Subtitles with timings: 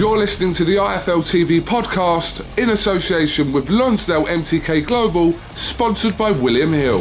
[0.00, 6.30] You're listening to the IFL TV podcast in association with Lonsdale MTK Global, sponsored by
[6.30, 7.00] William Hill.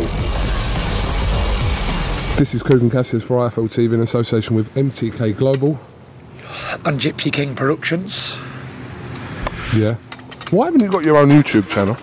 [2.35, 5.79] This is Kugan Cassius for IFL TV in association with MTK Global.
[6.83, 8.37] and Gypsy King Productions.
[9.73, 9.95] Yeah.
[10.49, 11.95] Why haven't you got your own YouTube channel?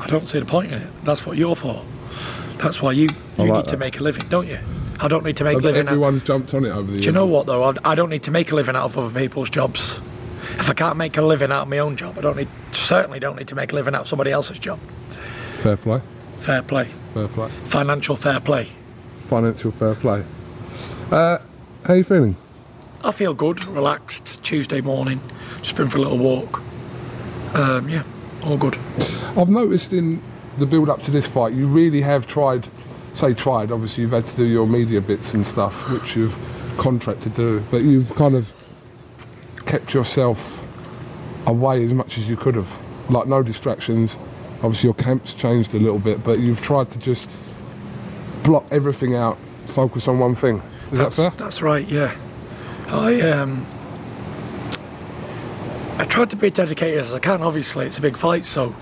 [0.00, 1.04] I don't see the point in it.
[1.04, 1.84] That's what you're for.
[2.56, 3.06] That's why you,
[3.38, 4.58] you like need to make a living, don't you?
[5.02, 5.82] I don't need to make a living.
[5.88, 7.02] Out, everyone's jumped on it over the years.
[7.02, 7.74] do you know what though?
[7.84, 9.98] I, don't need to make a living out of other people's jobs.
[10.58, 13.18] If I can't make a living out of my own job, I don't need certainly
[13.18, 14.78] don't need to make a living out of somebody else's job.
[15.54, 16.00] Fair play.
[16.38, 17.48] Fair play, Fair play.
[17.48, 18.68] financial fair play.
[19.26, 20.24] Financial fair play.
[21.10, 21.38] Uh,
[21.84, 22.36] how you feeling?
[23.04, 24.42] I feel good, relaxed.
[24.42, 25.20] Tuesday morning,
[25.62, 26.60] just been for a little walk.
[27.54, 28.02] Um, yeah,
[28.44, 28.76] all good.
[29.36, 30.22] I've noticed in
[30.58, 32.68] the build up to this fight, you really have tried,
[33.12, 36.36] say tried, obviously you've had to do your media bits and stuff, which you've
[36.78, 38.52] contracted to do, but you've kind of
[39.66, 40.60] kept yourself
[41.46, 42.70] away as much as you could have.
[43.10, 44.18] Like no distractions.
[44.62, 47.28] Obviously your camp's changed a little bit, but you've tried to just
[48.42, 50.62] block everything out, focus on one thing.
[50.92, 51.38] Is that's, that fair?
[51.38, 51.88] That's right.
[51.88, 52.14] Yeah,
[52.88, 53.66] I um,
[55.98, 57.42] I tried to be as dedicated as I can.
[57.42, 58.74] Obviously, it's a big fight, so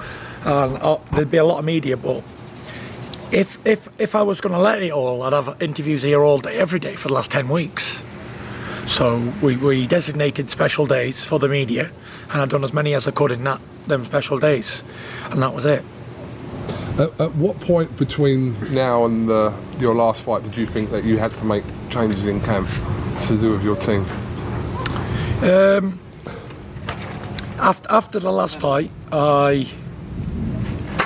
[0.45, 1.97] and uh, there'd be a lot of media.
[1.97, 2.23] But
[3.33, 6.39] if if if I was going to let it all, I'd have interviews here all
[6.39, 8.03] day, every day for the last ten weeks.
[8.87, 11.91] So we, we designated special days for the media,
[12.31, 14.83] and I've done as many as I could in that them special days,
[15.31, 15.85] and that was it.
[16.99, 21.05] At, at what point between now and the, your last fight did you think that
[21.05, 22.69] you had to make changes in camp
[23.27, 24.05] to do with your team?
[25.43, 25.99] Um,
[27.59, 29.71] After, after the last fight, I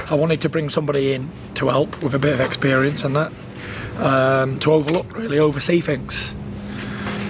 [0.08, 3.32] I wanted to bring somebody in to help with a bit of experience and that
[3.98, 6.34] um, to overlook, really oversee things,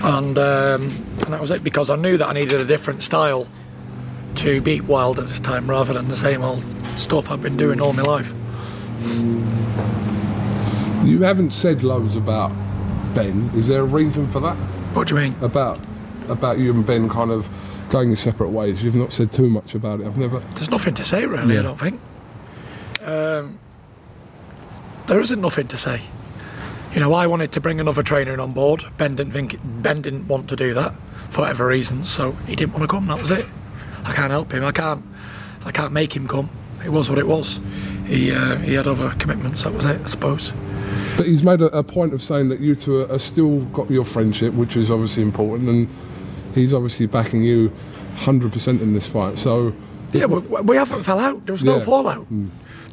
[0.03, 0.83] and um,
[1.23, 3.47] and that was it because I knew that I needed a different style
[4.37, 6.65] to beat Wilder this time rather than the same old
[6.97, 8.33] stuff I've been doing all my life.
[11.07, 12.51] You haven't said loads about
[13.15, 13.51] Ben.
[13.55, 14.57] Is there a reason for that?
[14.95, 15.37] What do you mean?
[15.43, 15.79] About
[16.29, 17.49] about you and Ben kind of
[17.91, 18.83] going your separate ways.
[18.83, 20.07] You've not said too much about it.
[20.07, 20.41] I've never.
[20.55, 21.55] There's nothing to say really.
[21.55, 21.61] Yeah.
[21.61, 22.01] I don't think.
[23.03, 23.59] Um,
[25.07, 26.03] there isn't nothing to say.
[26.95, 28.85] You know, I wanted to bring another trainer in on board.
[28.99, 30.95] Ben didn't think Ben didn't want to do that
[31.31, 33.07] for whatever reasons, so he didn't want to come.
[33.09, 33.47] That was it.
[34.05, 34.65] I can't help him.
[34.65, 35.03] I can't.
[35.65, 36.51] I can't make him come.
[36.85, 37.61] It was what it was.
[38.07, 39.63] He uh, he had other commitments.
[39.65, 40.53] That was it, I suppose.
[41.17, 44.05] But he's made a, a point of saying that you two are, still got your
[44.05, 45.89] friendship, which is obviously important, and
[46.55, 47.73] he's obviously backing you
[48.17, 49.39] 100% in this fight.
[49.39, 49.73] So
[50.13, 51.45] Yeah, we, we haven't fell out.
[51.47, 51.85] There was no Yeah.
[51.85, 52.27] fallout.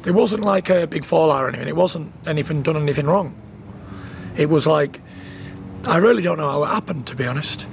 [0.02, 1.68] There wasn't like a big fallout or anything.
[1.68, 3.34] It wasn't anything done anything wrong.
[4.36, 5.00] It was like
[5.86, 7.66] I really don't know how it happened to be honest.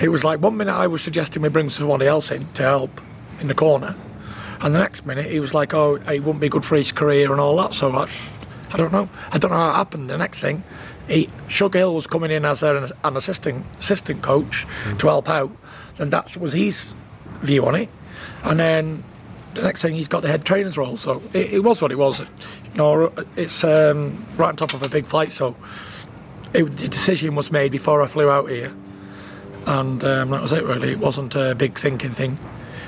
[0.00, 3.00] It was like one minute I was suggesting we bring somebody else in to help
[3.40, 3.96] in the corner,
[4.60, 7.32] and the next minute he was like, "Oh, it wouldn't be good for his career
[7.32, 8.08] and all that." So I,
[8.72, 9.08] I don't know.
[9.32, 10.08] I don't know how it happened.
[10.08, 10.62] The next thing,
[11.08, 14.66] he Sugar Hill was coming in as an, an assistant assistant coach
[14.98, 15.50] to help out,
[15.98, 16.94] and that was his
[17.42, 17.88] view on it.
[18.44, 19.02] And then
[19.54, 20.96] the next thing he's got the head trainer's role.
[20.96, 22.20] So it, it was what it was.
[22.20, 22.26] You
[22.76, 25.32] know, it's um, right on top of a big fight.
[25.32, 25.56] So
[26.52, 28.72] it, the decision was made before I flew out here
[29.68, 30.64] and um, that was it.
[30.64, 32.38] Really, it wasn't a big thinking thing.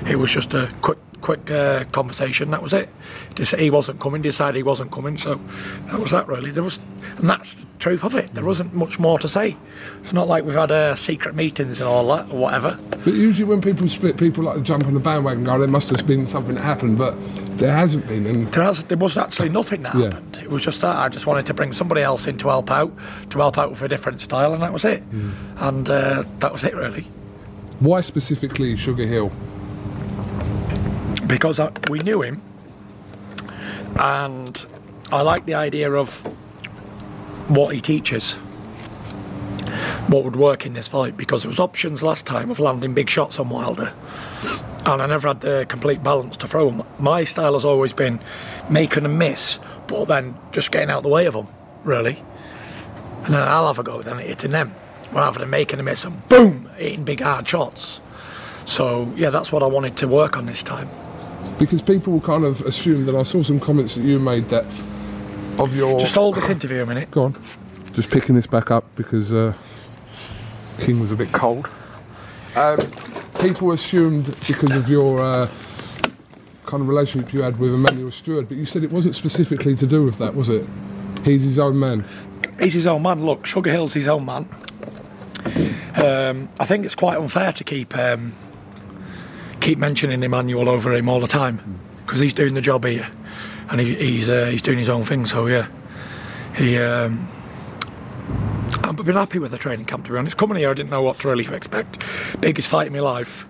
[0.09, 2.51] It was just a quick, quick uh, conversation.
[2.51, 2.89] That was it.
[3.35, 4.21] Just, he wasn't coming.
[4.21, 5.17] Decided he wasn't coming.
[5.17, 5.39] So
[5.87, 6.27] that was that.
[6.27, 6.79] Really, there was,
[7.17, 8.33] and that's the truth of it.
[8.33, 9.55] There wasn't much more to say.
[10.01, 12.77] It's not like we've had uh, secret meetings and all that or whatever.
[12.89, 15.89] But usually when people split, people like to jump on the bandwagon go, there must
[15.89, 17.15] have been something that happened, but
[17.57, 18.25] there hasn't been.
[18.25, 20.05] And There, has, there was actually nothing that Yeah.
[20.05, 20.39] happened.
[20.41, 22.91] It was just that I just wanted to bring somebody else in to help out,
[23.29, 25.03] to help out with a different style, and that was it.
[25.57, 27.07] And uh, that was it really.
[27.79, 29.31] why specifically Sugar Hill?
[31.31, 32.41] Because I, we knew him,
[33.95, 34.65] and
[35.13, 36.19] I like the idea of
[37.47, 38.33] what he teaches,
[40.07, 41.15] what would work in this fight.
[41.15, 43.93] Because there was options last time of landing big shots on Wilder,
[44.85, 46.83] and I never had the complete balance to throw 'em.
[46.99, 48.19] My style has always been
[48.69, 51.47] making a miss, but then just getting out the way of them,
[51.85, 52.21] really.
[53.23, 54.75] And then I'll have a go then hitting them,
[55.13, 58.01] rather than making a miss and boom, hitting big hard shots.
[58.65, 60.89] So yeah, that's what I wanted to work on this time.
[61.59, 64.65] Because people will kind of assume that I saw some comments that you made that
[65.59, 65.99] of your.
[65.99, 67.11] Just hold this interview a minute.
[67.11, 67.35] Go on.
[67.93, 69.53] Just picking this back up because uh,
[70.79, 71.69] King was a bit cold.
[72.55, 72.79] Um,
[73.39, 75.49] people assumed because of your uh,
[76.65, 79.85] kind of relationship you had with Emanuel Steward, but you said it wasn't specifically to
[79.85, 80.65] do with that, was it?
[81.23, 82.05] He's his own man.
[82.59, 83.25] He's his own man.
[83.25, 84.47] Look, Sugar Hill's his own man.
[85.95, 88.33] Um, I think it's quite unfair to keep um,
[89.61, 93.07] keep mentioning Emanuel over him all the time because he's doing the job here,
[93.69, 95.25] and he, he's uh, he's doing his own thing.
[95.25, 95.67] So yeah,
[96.55, 96.77] he.
[96.77, 97.27] Um,
[98.83, 100.37] I've been happy with the training camp to be honest.
[100.37, 102.03] Coming here, I didn't know what to really expect.
[102.41, 103.47] Biggest fight in my life.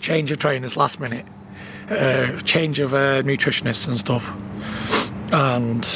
[0.00, 1.26] Change of trainers last minute.
[1.90, 4.32] Uh, change of uh, nutritionists and stuff,
[5.32, 5.86] and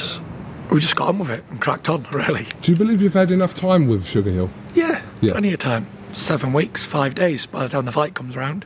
[0.70, 2.06] we just got on with it and cracked on.
[2.12, 2.46] Really.
[2.62, 4.50] Do you believe you've had enough time with Sugar Hill?
[4.74, 5.32] Yeah, Yeah.
[5.32, 5.86] plenty of time.
[6.12, 8.64] Seven weeks, five days by the time the fight comes around.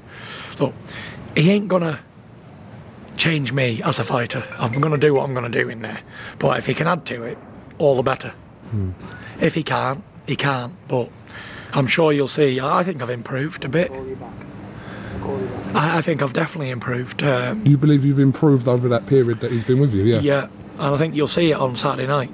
[0.58, 0.74] Look,
[1.36, 2.00] he ain't gonna
[3.16, 4.44] change me as a fighter.
[4.58, 6.00] I'm gonna do what I'm gonna do in there.
[6.38, 7.38] But if he can add to it,
[7.78, 8.32] all the better.
[9.40, 10.74] If he can't, he can't.
[10.88, 11.10] But
[11.74, 12.60] I'm sure you'll see.
[12.60, 13.90] I think I've improved a bit.
[15.74, 17.22] I, I think I've definitely improved.
[17.22, 20.04] Um, you believe you've improved over that period that he's been with you?
[20.04, 20.20] Yeah.
[20.20, 20.48] yeah,
[20.78, 22.30] and I think you'll see it on Saturday night.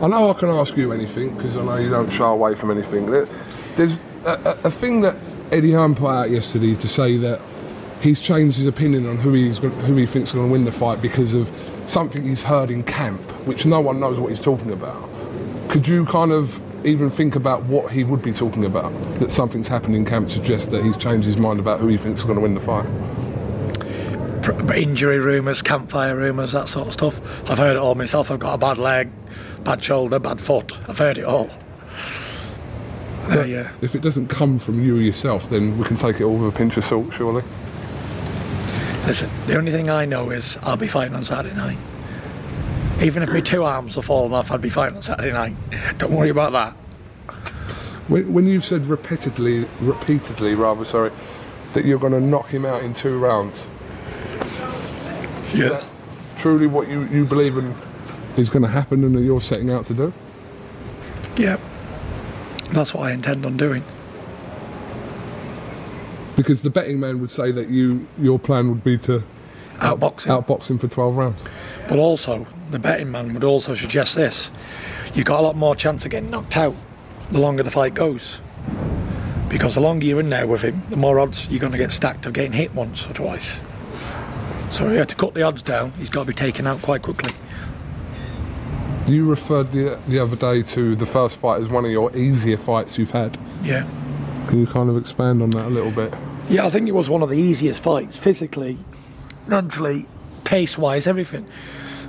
[0.00, 2.70] I know I can ask you anything because I know you don't shy away from
[2.70, 3.06] anything.
[3.06, 5.16] There's a, a, a thing that
[5.50, 7.40] Eddie Hearn put out yesterday to say that
[8.00, 10.72] he's changed his opinion on who he's who he thinks is going to win the
[10.72, 11.50] fight because of
[11.86, 15.08] something he's heard in camp, which no one knows what he's talking about.
[15.68, 18.92] Could you kind of even think about what he would be talking about?
[19.16, 22.20] That something's happened in camp suggests that he's changed his mind about who he thinks
[22.20, 22.86] is going to win the fight.
[24.74, 27.50] Injury rumours, campfire rumours, that sort of stuff.
[27.50, 28.30] I've heard it all myself.
[28.30, 29.10] I've got a bad leg,
[29.64, 30.78] bad shoulder, bad foot.
[30.88, 31.50] I've heard it all.
[33.28, 33.70] Uh, yeah.
[33.82, 36.56] If it doesn't come from you yourself, then we can take it all with a
[36.56, 37.42] pinch of salt, surely.
[39.06, 41.78] Listen, the only thing I know is I'll be fighting on Saturday night.
[43.00, 45.54] Even if my two arms are falling off, I'd be fighting on Saturday night.
[45.98, 46.72] Don't worry about that.
[48.08, 51.12] When, when you've said repeatedly, repeatedly rather, sorry,
[51.74, 53.66] that you're going to knock him out in two rounds,
[55.54, 55.82] Yeah.
[56.38, 57.74] truly what you, you believe in
[58.36, 60.12] is going to happen and that you're setting out to do?
[61.36, 61.58] Yeah.
[62.72, 63.82] That's what I intend on doing.
[66.36, 69.22] Because the betting man would say that you your plan would be to
[69.78, 70.44] Outboxing.
[70.44, 71.44] outbox him for 12 rounds.
[71.88, 74.50] But also, the betting man would also suggest this.
[75.14, 76.74] You've got a lot more chance of getting knocked out
[77.30, 78.40] the longer the fight goes.
[79.48, 81.90] Because the longer you're in there with him, the more odds you're going to get
[81.90, 83.58] stacked of getting hit once or twice.
[84.70, 85.92] So you have to cut the odds down.
[85.92, 87.32] He's got to be taken out quite quickly.
[89.06, 92.58] You referred the, the other day to the first fight as one of your easier
[92.58, 93.38] fights you've had.
[93.62, 93.88] Yeah.
[94.48, 96.12] Can you kind of expand on that a little bit?
[96.50, 98.78] Yeah, I think it was one of the easiest fights, physically,
[99.46, 100.06] mentally,
[100.44, 101.46] pace wise, everything.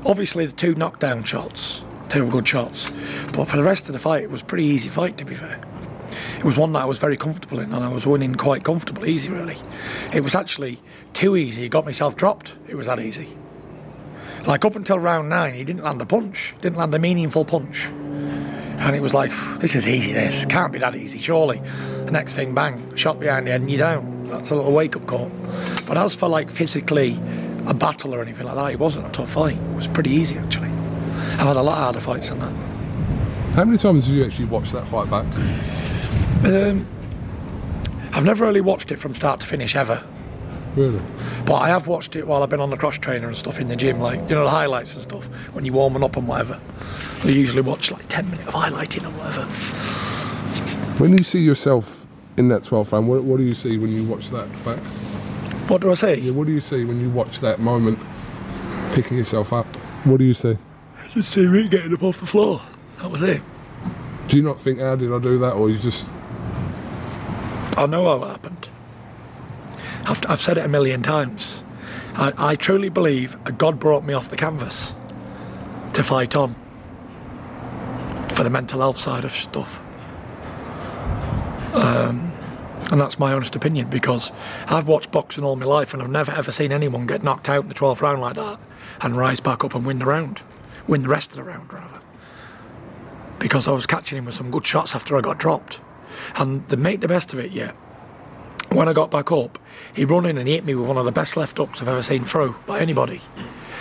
[0.06, 2.92] Obviously, the two knockdown shots, two were good shots.
[3.34, 5.36] But for the rest of the fight, it was a pretty easy fight, to be
[5.36, 5.60] fair.
[6.40, 9.06] It was one that I was very comfortable in, and I was winning quite comfortable,
[9.06, 9.58] easy, really.
[10.14, 10.80] It was actually
[11.12, 12.54] too easy, it got myself dropped.
[12.70, 13.28] It was that easy.
[14.46, 17.88] Like up until round nine, he didn't land a punch, didn't land a meaningful punch.
[17.88, 20.46] And it was like, this is easy, this.
[20.46, 21.62] Can't be that easy, surely.
[22.06, 24.30] The next thing, bang, shot behind the head and you're down.
[24.30, 25.30] That's a little wake up call.
[25.86, 27.20] But as for like physically
[27.68, 29.58] a battle or anything like that, it wasn't a tough fight.
[29.58, 30.70] It was pretty easy, actually.
[30.70, 32.54] I've had a lot harder fights than that.
[33.56, 35.26] How many times have you actually watched that fight back?
[36.46, 36.88] Um,
[38.12, 40.04] I've never really watched it from start to finish ever.
[40.76, 41.02] Really?
[41.46, 43.68] But I have watched it while I've been on the cross trainer and stuff in
[43.68, 46.60] the gym, like, you know, the highlights and stuff, when you're warming up and whatever.
[47.24, 49.44] I usually watch like 10 minutes of highlighting or whatever.
[51.00, 54.06] When you see yourself in that 12th round, what, what do you see when you
[54.06, 54.80] watch that back?
[55.70, 56.20] What do I say?
[56.20, 58.00] Yeah, what do you see when you watch that moment,
[58.94, 59.68] picking yourself up?
[60.06, 60.58] What do you see?
[60.98, 62.62] I just see me getting up off the floor.
[63.00, 63.42] That was it.
[64.28, 65.54] Do you not think, how did I do that?
[65.54, 66.10] Or you just,
[67.80, 68.68] I know how it happened.
[70.06, 71.64] I've, I've said it a million times.
[72.14, 74.94] I, I truly believe God brought me off the canvas
[75.94, 76.56] to fight on
[78.34, 79.80] for the mental health side of stuff.
[81.74, 82.34] Um,
[82.92, 84.34] and that's my honest opinion because
[84.68, 87.64] I've watched boxing all my life and I've never ever seen anyone get knocked out
[87.64, 88.60] in the 12th round like that
[89.00, 90.42] and rise back up and win the round.
[90.86, 92.02] Win the rest of the round, rather.
[93.38, 95.80] Because I was catching him with some good shots after I got dropped.
[96.36, 97.72] And they make the best of it, yeah.
[98.72, 99.58] When I got back up,
[99.94, 101.88] he run in and he hit me with one of the best left hooks I've
[101.88, 103.22] ever seen throw by anybody.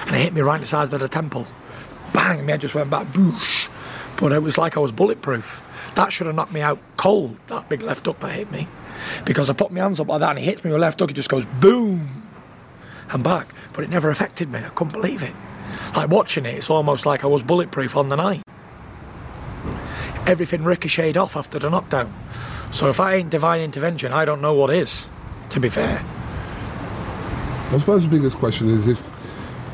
[0.06, 1.46] And he hit me right in the side of the temple.
[2.12, 3.68] Bang, my head just went back, boosh.
[4.16, 5.62] But it was like I was bulletproof.
[5.94, 8.66] That should have knocked me out cold, that big left hook that hit me.
[9.24, 11.00] Because I put my hands up like that and he hits me with a left
[11.00, 12.28] hook, he just goes boom
[13.10, 13.48] and back.
[13.74, 14.58] But it never affected me.
[14.58, 15.34] I couldn't believe it.
[15.94, 18.42] Like watching it, it's almost like I was bulletproof on the night.
[20.28, 22.12] Everything ricocheted off after the knockdown.
[22.70, 25.08] So if I ain't divine intervention, I don't know what is,
[25.50, 26.04] to be fair.
[27.70, 29.02] I suppose the biggest question is if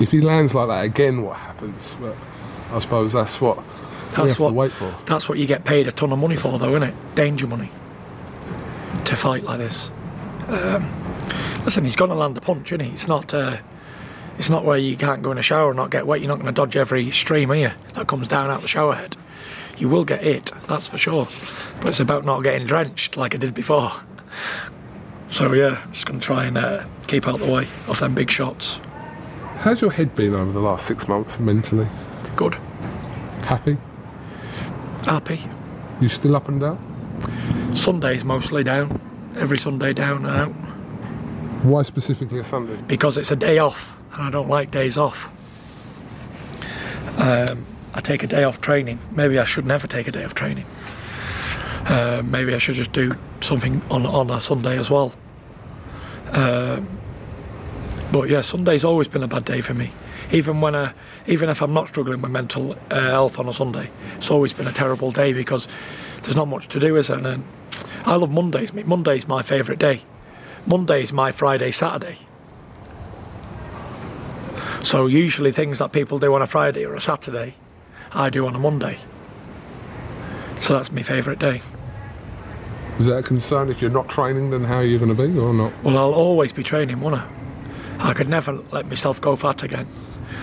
[0.01, 1.97] if he lands like that again, what happens?
[2.01, 2.17] But
[2.71, 3.63] I suppose that's what we
[4.17, 4.95] have That's what, to wait for.
[5.07, 7.15] That's what you get paid a ton of money for, though, isn't it?
[7.17, 7.71] Danger money.
[9.07, 9.91] To fight like this.
[10.47, 10.89] Um,
[11.65, 12.93] listen, he's going to land a punch, isn't he?
[12.93, 13.35] It's not.
[13.35, 13.57] Uh,
[14.39, 16.21] it's not where you can't go in a shower and not get wet.
[16.21, 17.71] You're not going to dodge every stream, are you?
[17.95, 19.17] That comes down out the shower head.
[19.79, 21.29] You will get it, that's for sure.
[21.81, 23.93] But it's about not getting drenched like I did before.
[25.27, 28.31] So yeah, just going to try and uh, keep out the way of them big
[28.31, 28.81] shots.
[29.57, 31.87] How's your head been over the last six months mentally?
[32.37, 32.57] Good,
[33.45, 33.77] Happy?
[35.05, 35.41] happy.
[36.01, 37.73] You still up and down?
[37.75, 39.01] Sundays mostly down.
[39.37, 40.53] Every Sunday down and out.
[41.65, 42.77] Why specifically a Sunday?
[42.87, 45.29] because it's a day off and I don't like days off.
[47.19, 47.65] Um,
[47.95, 48.99] I take a day off training.
[49.13, 50.67] Maybe I should never take a day off training.
[51.87, 55.15] Uh, maybe I should just do something on on a Sunday as well.
[56.33, 56.89] Um,
[58.11, 59.93] but yeah, Sunday's always been a bad day for me.
[60.33, 60.93] Even when I,
[61.27, 64.67] even if I'm not struggling with mental uh, health on a Sunday, it's always been
[64.67, 65.69] a terrible day because
[66.23, 67.19] there's not much to do, is there?
[67.19, 67.45] And then
[68.05, 68.73] I love Mondays.
[68.73, 70.03] Monday's my favourite day.
[70.67, 72.19] Monday's my Friday, Saturday.
[74.83, 77.55] So usually things that people do on a Friday or a Saturday,
[78.15, 78.99] I do on a Monday.
[80.61, 81.61] So that's my favourite day.
[82.99, 85.37] Is that a concern if you're not training, then how are you going to be
[85.39, 85.73] or not?
[85.83, 87.29] Well, I'll always be training, won't I?
[87.99, 89.89] I could never let myself go fat again.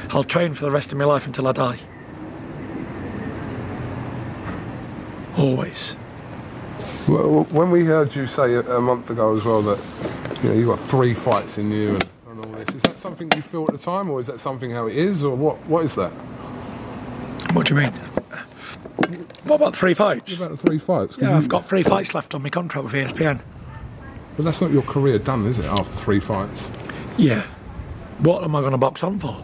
[0.09, 1.79] I'll train for the rest of my life until I die.
[5.37, 5.95] Always.
[7.07, 9.79] Well, when we heard you say a, a month ago as well that
[10.43, 13.29] you know you got three fights in you and, and all this, is that something
[13.35, 15.57] you feel at the time, or is that something how it is, or what?
[15.67, 16.11] What is that?
[17.53, 17.91] What do you mean?
[19.43, 20.31] What about three fights?
[20.39, 21.15] What about the three fights?
[21.15, 23.39] 'Cause Yeah, you- I've got three fights left on my contract with ESPN.
[24.37, 25.65] But that's not your career done, is it?
[25.65, 26.71] After three fights,
[27.17, 27.43] Yeah.
[28.19, 29.43] What am I going to box on for?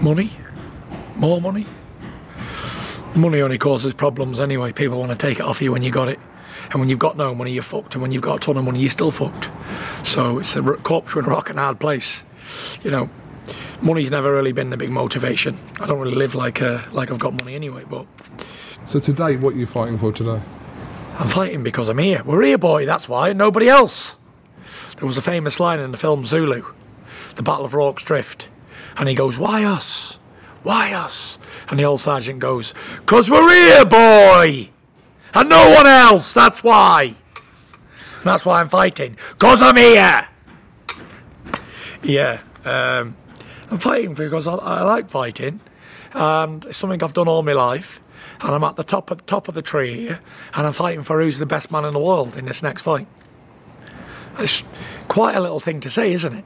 [0.00, 0.30] Money?
[1.16, 1.66] More money?
[3.14, 4.70] Money only causes problems anyway.
[4.72, 6.20] People want to take it off you when you got it.
[6.70, 7.94] And when you've got no money, you're fucked.
[7.94, 9.50] And when you've got a ton of money, you're still fucked.
[10.04, 12.22] So it's a corpse in a rock and hard place.
[12.84, 13.08] You know,
[13.80, 15.58] money's never really been the big motivation.
[15.80, 18.06] I don't really live like uh, like I've got money anyway, but
[18.88, 20.40] so today, what are you fighting for today?
[21.18, 22.22] I'm fighting because I'm here.
[22.24, 24.16] We're here, boy, that's why, nobody else.
[24.96, 26.64] There was a famous line in the film Zulu,
[27.34, 28.48] the Battle of Rorke's Drift,
[28.96, 30.18] and he goes, Why us?
[30.62, 31.38] Why us?
[31.68, 32.72] And the old sergeant goes,
[33.04, 34.70] Cause we're here, boy!
[35.34, 37.02] And no one else, that's why!
[37.02, 40.28] And that's why I'm fighting, cause I'm here!
[42.02, 43.16] Yeah, um,
[43.70, 45.60] I'm fighting because I, I like fighting,
[46.12, 48.00] and it's something I've done all my life.
[48.40, 50.20] And I'm at the top of top of the tree here,
[50.54, 53.06] and I'm fighting for who's the best man in the world in this next fight.
[54.38, 54.62] It's
[55.08, 56.44] quite a little thing to say, isn't it?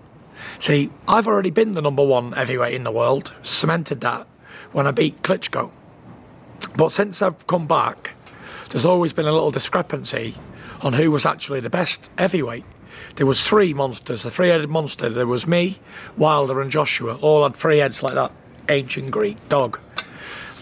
[0.58, 4.26] See, I've already been the number one heavyweight in the world, cemented that
[4.72, 5.70] when I beat Klitschko.
[6.76, 8.12] But since I've come back,
[8.70, 10.34] there's always been a little discrepancy
[10.80, 12.64] on who was actually the best heavyweight.
[13.16, 15.08] There was three monsters, a three-headed monster.
[15.08, 15.78] There was me,
[16.16, 17.16] Wilder, and Joshua.
[17.16, 18.32] All had three heads like that
[18.68, 19.78] ancient Greek dog.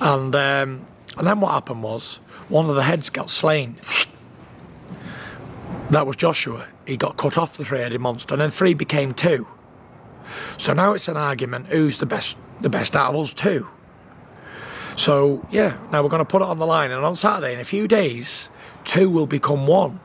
[0.01, 3.77] And um, and then what happened was one of the heads got slain.
[5.91, 6.67] That was Joshua.
[6.87, 9.47] He got cut off the three-headed monster, and then three became two.
[10.59, 12.37] So now it's an argument: who's the best?
[12.61, 13.69] The best out of us two.
[14.97, 17.61] So yeah, now we're going to put it on the line, and on Saturday, in
[17.61, 18.49] a few days,
[18.85, 20.01] two will become one,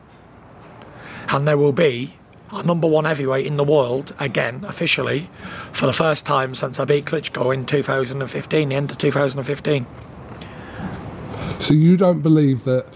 [1.28, 2.16] and there will be
[2.50, 5.28] a number one heavyweight in the world again, officially,
[5.72, 9.86] for the first time since I beat Klitschko in 2015, the end of 2015.
[11.58, 12.86] So you don't believe that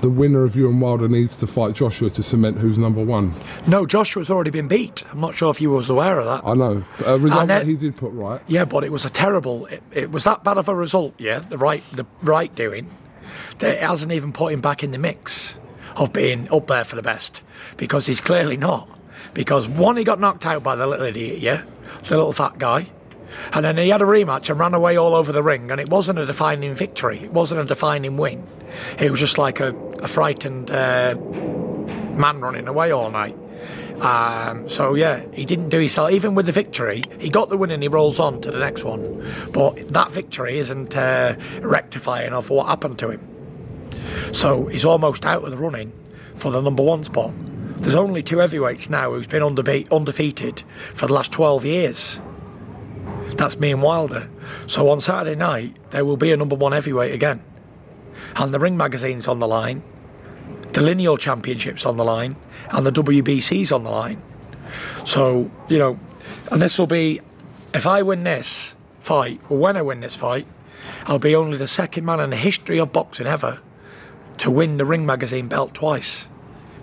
[0.00, 3.32] the winner of you and Wilder needs to fight Joshua to cement who's number one?
[3.68, 5.04] No, Joshua's already been beat.
[5.12, 6.46] I'm not sure if you was aware of that.
[6.46, 6.84] I know.
[7.06, 8.40] A result that he did put right.
[8.48, 9.66] Yeah, but it was a terrible.
[9.66, 11.14] It, it was that bad of a result.
[11.18, 12.90] Yeah, the right, the right doing.
[13.60, 15.56] That it hasn't even put him back in the mix
[15.96, 17.42] of being up there for the best
[17.76, 18.88] because he's clearly not.
[19.34, 21.38] Because one, he got knocked out by the little idiot.
[21.38, 21.62] Yeah,
[22.04, 22.86] the little fat guy.
[23.52, 25.88] And then he had a rematch and ran away all over the ring, and it
[25.88, 27.20] wasn't a defining victory.
[27.20, 28.46] It wasn't a defining win.
[28.98, 33.36] It was just like a, a frightened uh, man running away all night.
[34.00, 36.10] Um, so yeah, he didn't do himself.
[36.10, 38.84] Even with the victory, he got the win and he rolls on to the next
[38.84, 39.32] one.
[39.52, 43.31] But that victory isn't uh, rectifying of what happened to him.
[44.32, 45.92] So he's almost out of the running
[46.36, 47.32] for the number one spot.
[47.82, 50.62] There's only two heavyweights now who's been undefe- undefeated
[50.94, 52.20] for the last 12 years.
[53.36, 54.28] That's me and Wilder.
[54.66, 57.42] So on Saturday night, there will be a number one heavyweight again.
[58.36, 59.82] And the Ring magazine's on the line,
[60.72, 62.36] the Lineal Championship's on the line,
[62.70, 64.22] and the WBC's on the line.
[65.04, 65.98] So, you know,
[66.50, 67.20] and this will be,
[67.74, 70.46] if I win this fight, or when I win this fight,
[71.06, 73.58] I'll be only the second man in the history of boxing ever
[74.42, 76.26] to win the Ring magazine belt twice.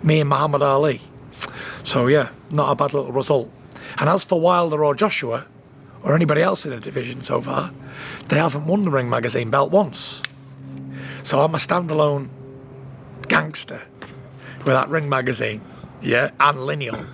[0.01, 1.01] Me and Muhammad Ali.
[1.83, 3.51] So, yeah, not a bad little result.
[3.97, 5.45] And as for Wilder or Joshua,
[6.01, 7.73] or anybody else in the division so far,
[8.29, 10.23] they haven't won the Ring magazine belt once.
[11.23, 12.29] So I'm a standalone
[13.27, 13.81] gangster
[14.59, 15.59] with that Ring magazine,
[16.01, 17.05] yeah, and Lineal.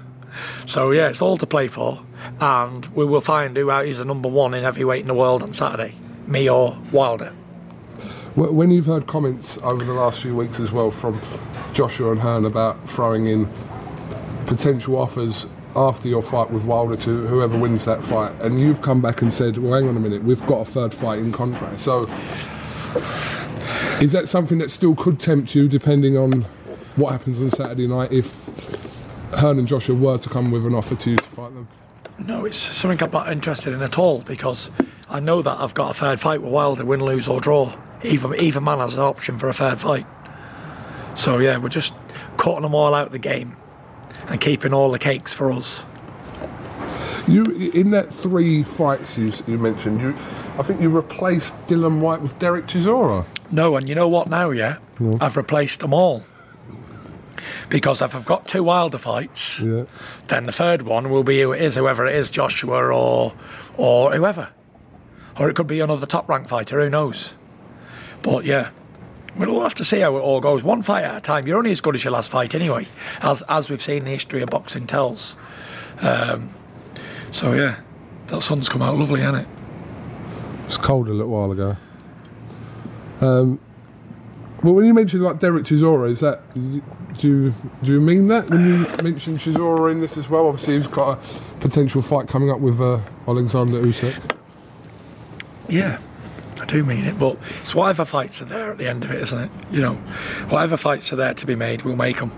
[0.67, 2.03] So yeah, it's all to play for,
[2.39, 5.41] and we will find who out is the number one in heavyweight in the world
[5.41, 5.95] on Saturday,
[6.27, 7.33] me or Wilder.
[8.35, 11.19] Wh- When you've heard comments over the last few weeks as well from
[11.73, 13.49] Joshua and Hearn about throwing in
[14.45, 19.01] potential offers after your fight with Wilder to whoever wins that fight, and you've come
[19.01, 21.81] back and said, "Well, hang on a minute, we've got a third fight in contract."
[21.81, 22.07] So,
[23.99, 26.45] is that something that still could tempt you, depending on
[26.95, 28.33] what happens on Saturday night, if
[29.33, 31.67] Hearn and Joshua were to come with an offer to you to fight them?
[32.25, 34.71] No, it's something I'm not interested in at all because
[35.09, 37.73] I know that I've got a third fight with Wilder, win, lose or draw.
[38.05, 40.05] Either either man has an option for a third fight.
[41.15, 41.93] So yeah, we're just
[42.37, 43.55] cutting them all out of the game
[44.27, 45.83] and keeping all the cakes for us.
[47.27, 50.09] You in that three fights you, you mentioned, you
[50.57, 53.25] I think you replaced Dillian Whyte with Derek Chisora.
[53.51, 54.77] No, and you know what now, yeah?
[55.19, 56.23] I've replaced them all.
[57.69, 59.83] Because if I've got two Wilder fights, Yeah.
[60.27, 63.33] then the third one will be who it is, whoever it is, Joshua or
[63.77, 64.49] or whoever.
[65.39, 67.35] Or it could be another top rank fighter, who knows?
[68.25, 68.71] But yeah.
[69.37, 70.63] We'll have to see how it all goes.
[70.63, 71.45] One fight at a time.
[71.45, 72.87] You're only as good as your last fight anyway,
[73.21, 75.35] as as we've seen the history of boxing tells.
[75.99, 76.51] Um,
[77.31, 77.81] so yeah.
[78.27, 79.47] That sun's come out lovely, hasn't it?
[80.65, 81.75] It's cold a little while ago.
[83.21, 83.59] Um,
[84.63, 86.81] well, when you mentioned like Derek Chisora, is that do
[87.27, 90.47] you do you mean that when you mentioned Chisora in this as well?
[90.47, 94.37] Obviously, he's got a potential fight coming up with uh, Alexander Usyk.
[95.69, 95.99] Yeah,
[96.59, 99.21] I do mean it, but it's whatever fights are there at the end of it,
[99.21, 99.51] isn't it?
[99.71, 99.93] You know,
[100.49, 102.29] whatever fights are there to be made, we'll make them.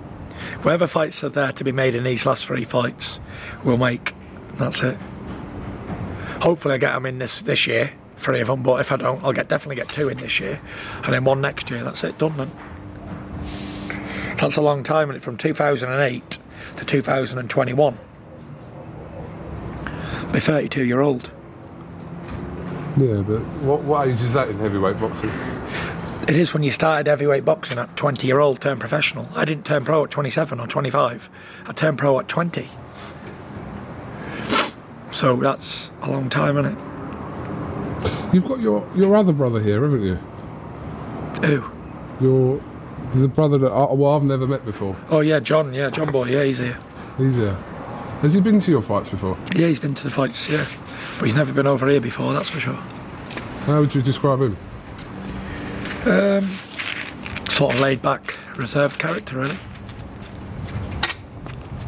[0.61, 3.19] Whatever fights are there to be made in these last three fights,
[3.63, 4.13] we'll make.
[4.55, 4.97] That's it.
[6.41, 8.63] Hopefully, I get them in this this year, three of them.
[8.63, 10.59] But if I don't, I'll get definitely get two in this year,
[11.03, 11.83] and then one next year.
[11.83, 12.51] That's it, done then.
[14.37, 16.37] That's a long time, and it from 2008
[16.77, 17.97] to 2021.
[20.31, 21.31] Be 32 year old.
[22.97, 25.29] Yeah, but what what age is that in heavyweight boxing?
[26.27, 29.29] It is when you started heavyweight boxing at 20 year old, turned professional.
[29.35, 31.29] I didn't turn pro at 27 or 25.
[31.67, 32.67] I turned pro at 20.
[35.11, 38.33] So that's a long time, isn't it?
[38.33, 40.15] You've got your your other brother here, haven't you?
[41.45, 41.63] Who?
[42.19, 42.61] Your
[43.13, 44.95] the brother that I, well I've never met before.
[45.09, 45.73] Oh, yeah, John.
[45.73, 46.25] Yeah, John Boy.
[46.25, 46.77] Yeah, he's here.
[47.17, 47.57] He's here.
[48.21, 49.37] Has he been to your fights before?
[49.55, 50.65] Yeah, he's been to the fights, yeah.
[51.19, 52.73] But he's never been over here before, that's for sure.
[53.65, 54.57] How would you describe him?
[56.05, 56.49] Um,
[57.49, 59.57] sort of laid back, reserved character, really.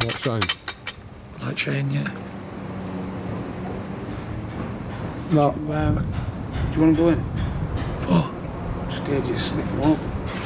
[0.04, 0.40] Like Shane?
[1.42, 2.10] Like Shane, yeah.
[5.32, 5.50] No.
[5.50, 6.12] Um,
[6.72, 7.24] do you want to go in?
[8.08, 8.32] Oh,
[8.90, 9.98] Scared you sniffing them up.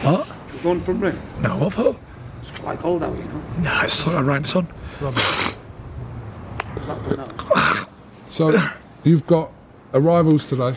[0.03, 0.27] what?
[0.49, 1.15] Do you go in for a break?
[1.41, 1.97] No, what for?
[2.41, 3.43] It's quite cold out, you know.
[3.61, 4.69] No, it's sort of right in the sun.
[4.89, 5.23] It's lovely.
[8.31, 8.59] So
[9.05, 9.53] you've got
[9.93, 10.75] arrivals today.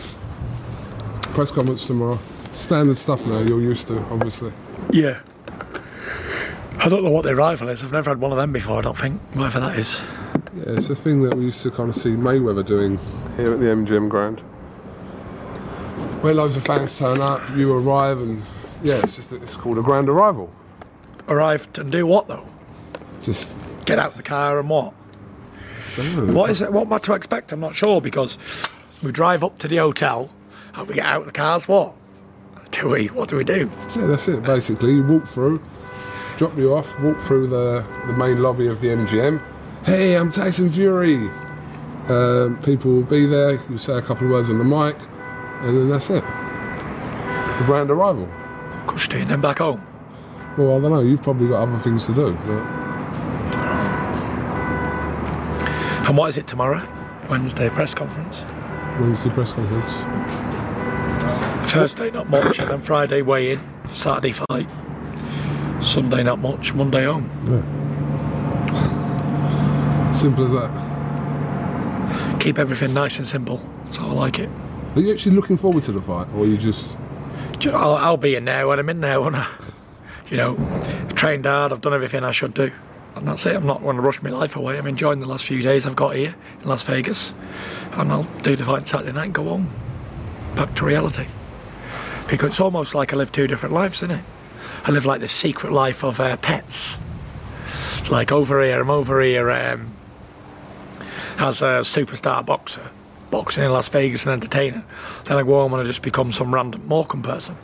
[1.33, 2.19] press conference tomorrow.
[2.53, 3.39] Standard stuff now.
[3.39, 4.53] You're used to, obviously.
[4.91, 5.19] Yeah.
[6.79, 7.83] I don't know what their rival is.
[7.83, 8.79] I've never had one of them before.
[8.79, 10.01] I don't think whatever that is.
[10.55, 12.97] Yeah, it's a thing that we used to kind of see Mayweather doing
[13.35, 14.39] here at the MGM Grand.
[16.21, 18.41] Where loads of fans turn up, you arrive, and
[18.83, 20.51] yeah, it's just it's called a grand arrival.
[21.27, 22.47] Arrived and do what though?
[23.21, 23.53] Just
[23.87, 24.93] Get out of the car and what?
[25.97, 26.71] What is it?
[26.71, 27.51] What am I to expect?
[27.51, 28.37] I'm not sure because
[29.01, 30.29] we drive up to the hotel
[30.75, 31.67] and we get out of the cars.
[31.67, 31.93] What
[32.71, 33.07] do we?
[33.07, 33.69] What do we do?
[33.95, 34.43] yeah, that's it.
[34.43, 35.61] Basically, you walk through,
[36.37, 39.41] drop you off, walk through the the main lobby of the MGM.
[39.85, 41.29] Hey, I'm Tyson Fury.
[42.09, 43.59] Um, people will be there.
[43.69, 44.95] You say a couple of words on the mic,
[45.61, 46.23] and then that's it.
[46.23, 48.27] The brand arrival.
[48.85, 49.81] Cushy and then back home.
[50.57, 51.01] Well, I don't know.
[51.01, 52.37] You've probably got other things to do.
[52.45, 52.76] But
[56.07, 56.81] And what is it tomorrow?
[57.29, 58.41] Wednesday press conference.
[58.99, 60.03] Wednesday press conference?
[61.69, 63.59] Thursday not much, and then Friday weigh in.
[63.87, 64.67] Saturday fight.
[65.81, 66.73] Sunday not much.
[66.73, 67.29] Monday home.
[70.13, 70.71] Simple as that.
[72.39, 73.61] Keep everything nice and simple.
[73.83, 74.49] That's how I like it.
[74.95, 76.95] Are you actually looking forward to the fight, or are you just?
[77.59, 79.45] You know, I'll, I'll be in there when I'm in there, won't I?
[80.29, 82.71] You know, I've trained hard, I've done everything I should do.
[83.17, 84.77] And that's it, I'm not going to rush my life away.
[84.77, 87.33] I'm enjoying the last few days I've got here in Las Vegas.
[87.93, 89.71] And I'll do the fight Saturday night and go home.
[90.55, 91.27] Back to reality.
[92.27, 94.23] Because it's almost like I live two different lives, isn't it?
[94.83, 96.97] I live like the secret life of uh, pets.
[97.99, 99.91] It's like over here, I'm over here um,
[101.37, 102.89] as a superstar boxer,
[103.31, 104.83] boxing in Las Vegas and entertainer.
[105.25, 107.55] Then I go home and I just become some random Morecambe person.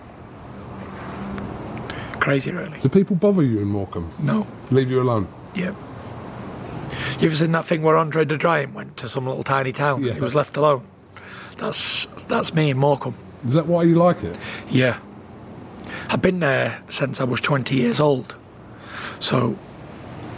[2.19, 2.79] Crazy, really.
[2.79, 4.11] Do people bother you in Morecambe?
[4.19, 4.47] No.
[4.71, 5.27] Leave you alone?
[5.55, 5.75] Yeah.
[7.19, 10.03] You ever seen that thing where Andre the Giant went to some little tiny town?
[10.03, 10.13] Yeah.
[10.13, 10.85] He was left alone.
[11.57, 13.15] That's that's me in Morecambe.
[13.45, 14.37] Is that why you like it?
[14.69, 14.99] Yeah.
[16.09, 18.35] I've been there since I was 20 years old.
[19.19, 19.57] So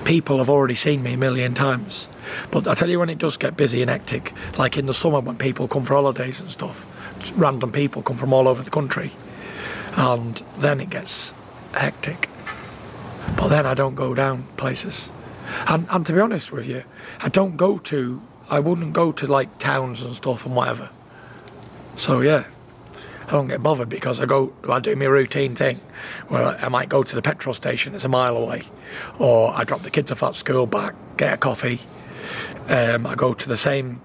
[0.04, 2.08] people have already seen me a million times.
[2.52, 5.20] But I tell you when it does get busy and hectic, like in the summer
[5.20, 6.86] when people come for holidays and stuff,
[7.36, 9.12] random people come from all over the country.
[9.96, 11.34] And then it gets
[11.74, 12.30] hectic.
[13.38, 15.12] But then I don't go down places.
[15.68, 16.84] And, and to be honest with you,
[17.20, 20.90] I don't go to, I wouldn't go to like towns and stuff and whatever.
[21.98, 22.46] So yeah,
[23.28, 25.80] I don't get bothered because I go, I do my routine thing
[26.28, 28.64] where I, might go to the petrol station, it's a mile away,
[29.18, 31.82] or I drop the kids off at school back, get a coffee.
[32.68, 34.02] Um, I go to the same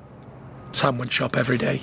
[0.72, 1.82] sandwich shop every day.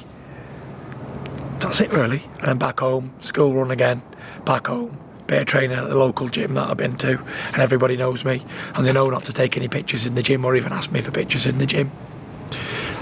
[1.60, 4.02] That's it really, and then back home, school run again,
[4.45, 7.97] back home, bit of training at the local gym that I've been to, and everybody
[7.97, 8.43] knows me,
[8.75, 11.01] and they know not to take any pictures in the gym or even ask me
[11.01, 11.91] for pictures in the gym.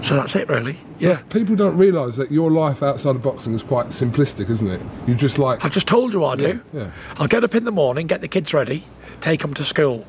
[0.01, 1.21] So that's it really, yeah.
[1.29, 4.81] People don't realise that your life outside of boxing is quite simplistic, isn't it?
[5.07, 6.61] You just like I've just told you what I do.
[6.73, 6.91] Yeah, yeah.
[7.17, 8.83] I'll get up in the morning, get the kids ready,
[9.21, 10.05] take them to school.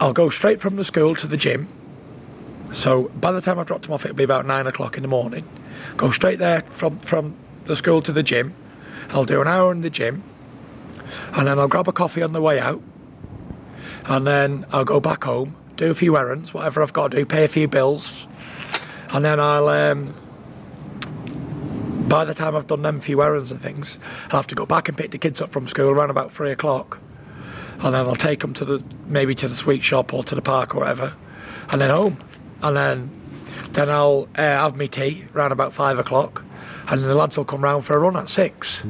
[0.00, 1.68] I'll go straight from the school to the gym.
[2.72, 5.08] So by the time I've dropped them off, it'll be about nine o'clock in the
[5.08, 5.46] morning.
[5.96, 8.54] Go straight there from, from the school to the gym.
[9.10, 10.22] I'll do an hour in the gym.
[11.32, 12.82] And then I'll grab a coffee on the way out.
[14.04, 17.26] And then I'll go back home, do a few errands, whatever I've got to do,
[17.26, 18.26] pay a few bills.
[19.10, 20.14] And then I'll um,
[22.10, 24.88] by the time I've done them few errands and things, I'll have to go back
[24.88, 26.98] and pick the kids up from school around about three o'clock.
[27.78, 30.42] And then I'll take them to the maybe to the sweet shop or to the
[30.42, 31.14] park or whatever,
[31.70, 32.18] and then home.
[32.62, 33.10] And then
[33.72, 36.42] then I'll uh, have me tea around about five o'clock,
[36.90, 38.84] and the lads will come round for a run at six.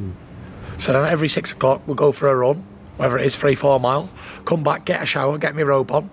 [0.79, 2.65] So then every six o'clock we'll go for a run,
[2.97, 4.11] whether it is three, four mile.
[4.47, 6.11] Come back, get a shower, get my robe on.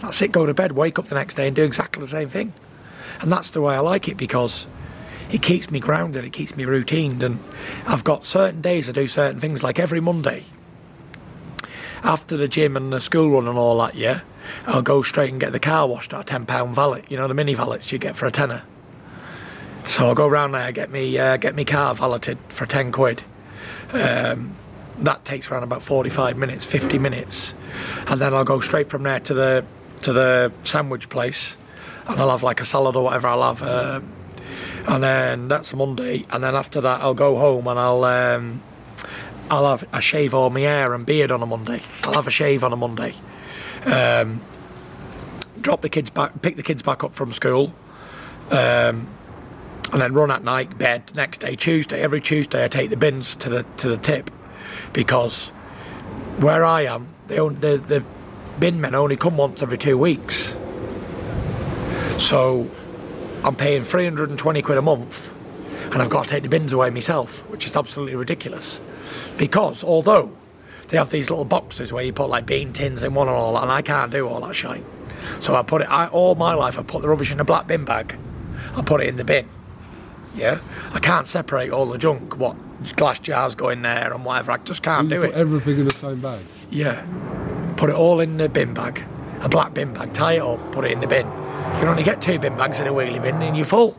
[0.00, 0.32] That's it.
[0.32, 2.54] Go to bed, wake up the next day, and do exactly the same thing.
[3.20, 4.66] And that's the way I like it because
[5.30, 7.38] it keeps me grounded, it keeps me routined, and
[7.86, 9.62] I've got certain days I do certain things.
[9.62, 10.44] Like every Monday,
[12.02, 14.20] after the gym and the school run and all that, yeah,
[14.66, 17.04] I'll go straight and get the car washed at a ten pound valet.
[17.08, 18.62] You know the mini valets you get for a tenner.
[19.86, 23.22] So I'll go round there, get me uh, get me car valeted for ten quid.
[23.92, 24.56] Um,
[24.98, 27.54] that takes around about forty five minutes, fifty minutes,
[28.08, 29.64] and then I'll go straight from there to the
[30.02, 31.56] to the sandwich place,
[32.06, 33.62] and I'll have like a salad or whatever I'll have.
[33.62, 34.12] Um,
[34.88, 38.62] and then that's Monday, and then after that I'll go home and I'll um,
[39.50, 41.80] I'll have a shave all my hair and beard on a Monday.
[42.04, 43.14] I'll have a shave on a Monday.
[43.84, 44.40] Um,
[45.60, 47.72] drop the kids back, pick the kids back up from school,
[48.50, 49.06] um,
[49.92, 51.14] and then run at night, bed.
[51.14, 52.00] Next day, Tuesday.
[52.00, 54.30] Every Tuesday, I take the bins to the to the tip,
[54.92, 55.48] because
[56.38, 58.04] where I am, they the the
[58.58, 60.56] bin men only come once every two weeks.
[62.18, 62.70] So
[63.44, 65.28] I'm paying 320 quid a month
[65.92, 68.80] and I've got to take the bins away myself, which is absolutely ridiculous.
[69.36, 70.36] Because although
[70.88, 73.54] they have these little boxes where you put like bean tins in one and all
[73.54, 74.82] that, and I can't do all that shit.
[75.40, 75.90] So I put it.
[75.90, 78.16] I, all my life, I put the rubbish in a black bin bag.
[78.76, 79.48] I put it in the bin.
[80.36, 80.58] Yeah,
[80.92, 82.36] I can't separate all the junk.
[82.38, 82.56] What
[82.96, 84.52] glass jars go in there and whatever.
[84.52, 85.34] I just can't You do put it.
[85.34, 86.40] everything in the same bag.
[86.70, 87.04] Yeah.
[87.76, 89.02] Put it all in the bin bag,
[89.40, 91.26] a black bin bag, tie it up, put it in the bin.
[91.26, 93.98] You can only get two bin bags in a wheelie bin and you're full.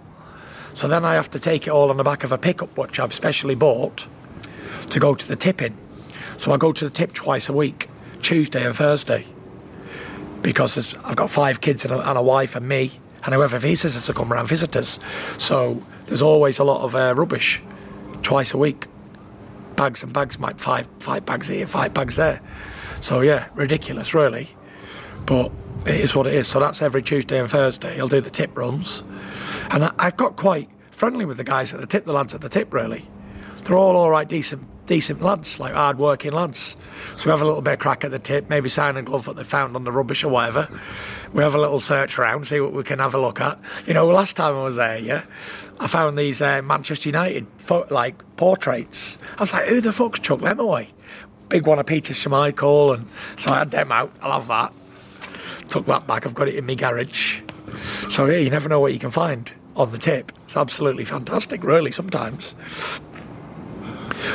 [0.73, 2.99] So then I have to take it all on the back of a pickup, which
[2.99, 4.07] I've specially bought
[4.91, 5.75] to go to the tipping.
[6.37, 7.89] So I go to the tip twice a week,
[8.21, 9.25] Tuesday and Thursday,
[10.41, 12.91] because I've got five kids and a, and a wife and me,
[13.23, 14.99] and whoever visits visitors to come around, visitors.
[15.37, 17.61] So there's always a lot of uh, rubbish
[18.23, 18.87] twice a week
[19.77, 22.41] bags and bags, like five five bags here, five bags there.
[22.99, 24.49] So yeah, ridiculous, really.
[25.25, 25.51] But
[25.85, 26.47] it is what it is.
[26.47, 27.97] So that's every Tuesday and Thursday.
[27.99, 29.03] I'll do the tip runs,
[29.69, 32.41] and I, I've got quite friendly with the guys at the tip, the lads at
[32.41, 32.73] the tip.
[32.73, 33.07] Really,
[33.63, 36.75] they're all all right, decent, decent lads, like hard working lads.
[37.17, 39.27] So we have a little bit of crack at the tip, maybe sign and glove
[39.27, 40.67] what they found on the rubbish or whatever.
[41.33, 43.59] We have a little search around, see what we can have a look at.
[43.85, 45.23] You know, last time I was there, yeah,
[45.79, 49.17] I found these uh, Manchester United pho- like portraits.
[49.37, 50.89] I was like, who the fuck's chucked them away?
[51.49, 54.11] Big one of Peter Schmeichel, and so I had them out.
[54.21, 54.73] I love that.
[55.69, 56.25] Took that back.
[56.25, 57.41] I've got it in my garage.
[58.09, 60.31] So yeah, you never know what you can find on the tip.
[60.45, 61.91] It's absolutely fantastic, really.
[61.91, 62.55] Sometimes.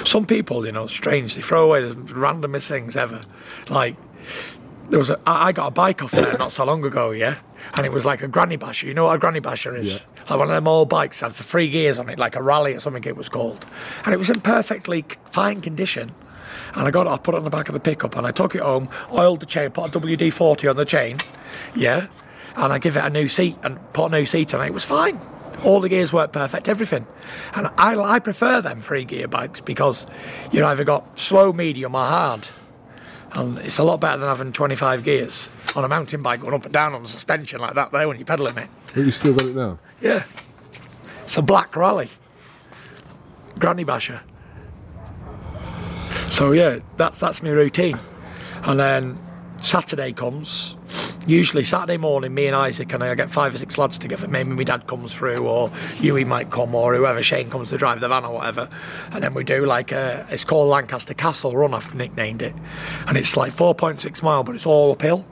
[0.05, 1.35] Some people, you know, strange.
[1.35, 3.21] They throw away the randomest things ever.
[3.69, 3.97] Like
[4.91, 7.37] there was a, I got a bike off there not so long ago, yeah,
[7.75, 8.87] and it was like a granny basher.
[8.87, 9.93] You know what a granny basher is?
[9.93, 9.99] Yeah.
[10.29, 12.75] Like one of them old bikes had the three gears on it, like a Raleigh
[12.75, 13.67] or something it was called,
[14.05, 16.15] and it was in perfectly fine condition.
[16.75, 18.33] And I got it, I put it on the back of the pickup, and I
[18.33, 21.19] took it home, oiled the chain, put a WD forty on the chain,
[21.75, 22.09] yeah,
[22.57, 24.67] and I give it a new seat and put a new seat on it.
[24.67, 25.19] It was fine.
[25.65, 27.07] All the gears work perfect, everything.
[27.55, 30.07] And I, I prefer them three gear bikes because
[30.51, 32.49] you either got slow, medium, or hard.
[33.33, 36.65] And it's a lot better than having 25 gears on a mountain bike going up
[36.65, 38.69] and down on the suspension like that there when you're pedaling it.
[38.89, 39.79] But you still got it now.
[40.01, 40.25] Yeah.
[41.23, 42.11] It's a black Raleigh.
[43.59, 44.21] Granny basher.
[46.31, 47.99] So yeah, that's that's my routine.
[48.65, 49.19] And then
[49.61, 50.77] Saturday comes.
[51.27, 54.27] Usually Saturday morning, me and Isaac and I get five or six lads together.
[54.27, 58.01] Maybe my dad comes through, or Huey might come, or whoever Shane comes to drive
[58.01, 58.69] the van or whatever.
[59.13, 61.75] And then we do like a, it's called Lancaster Castle Run.
[61.75, 62.55] I've nicknamed it,
[63.07, 65.25] and it's like 4.6 mile, but it's all uphill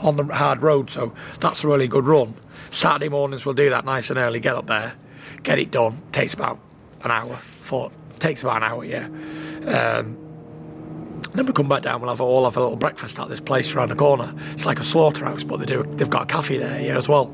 [0.00, 0.90] on the hard road.
[0.90, 2.34] So that's a really good run.
[2.68, 4.40] Saturday mornings we'll do that nice and early.
[4.40, 4.94] Get up there,
[5.42, 6.02] get it done.
[6.12, 6.58] Takes about
[7.02, 7.36] an hour.
[7.62, 9.06] For takes about an hour, yeah.
[9.66, 10.18] Um,
[11.34, 12.00] then we come back down.
[12.00, 14.34] We'll have all have a little breakfast at this place around the corner.
[14.52, 17.28] It's like a slaughterhouse, but they do they've got a cafe there here as well.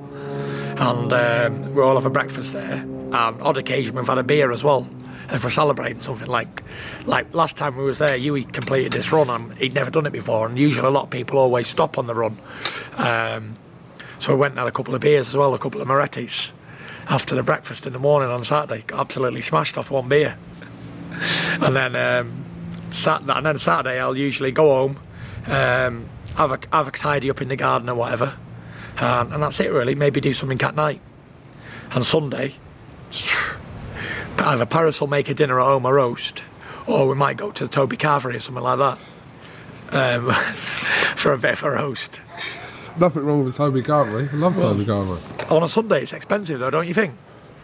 [0.79, 2.75] And um, we all have a breakfast there.
[2.75, 4.87] And odd occasion we've had a beer as well.
[5.31, 6.63] If we're celebrating something like,
[7.05, 10.13] like last time we was there, Huey completed this run and he'd never done it
[10.13, 10.47] before.
[10.47, 12.39] And usually a lot of people always stop on the run.
[12.97, 13.55] Um,
[14.19, 16.53] so we went and had a couple of beers as well, a couple of Moretti's
[17.09, 18.85] after the breakfast in the morning on Saturday.
[18.93, 20.37] Absolutely smashed off one beer.
[21.61, 22.46] and then um,
[22.91, 24.99] Sat- that, and then Saturday I'll usually go home,
[25.47, 28.35] um, have a have a tidy up in the garden or whatever,
[28.99, 29.95] um, and that's it really.
[29.95, 31.01] Maybe do something at night.
[31.91, 32.55] And Sunday,
[34.39, 36.45] either Paris will make a dinner at home, a roast,
[36.87, 38.99] or we might go to the Toby Carvery or something like that
[39.93, 40.33] um,
[41.17, 42.21] for a bit of a roast.
[42.99, 44.33] Nothing wrong with the Toby Carvery.
[44.33, 45.51] I love Toby Carvery.
[45.51, 47.15] On a Sunday, it's expensive though, don't you think?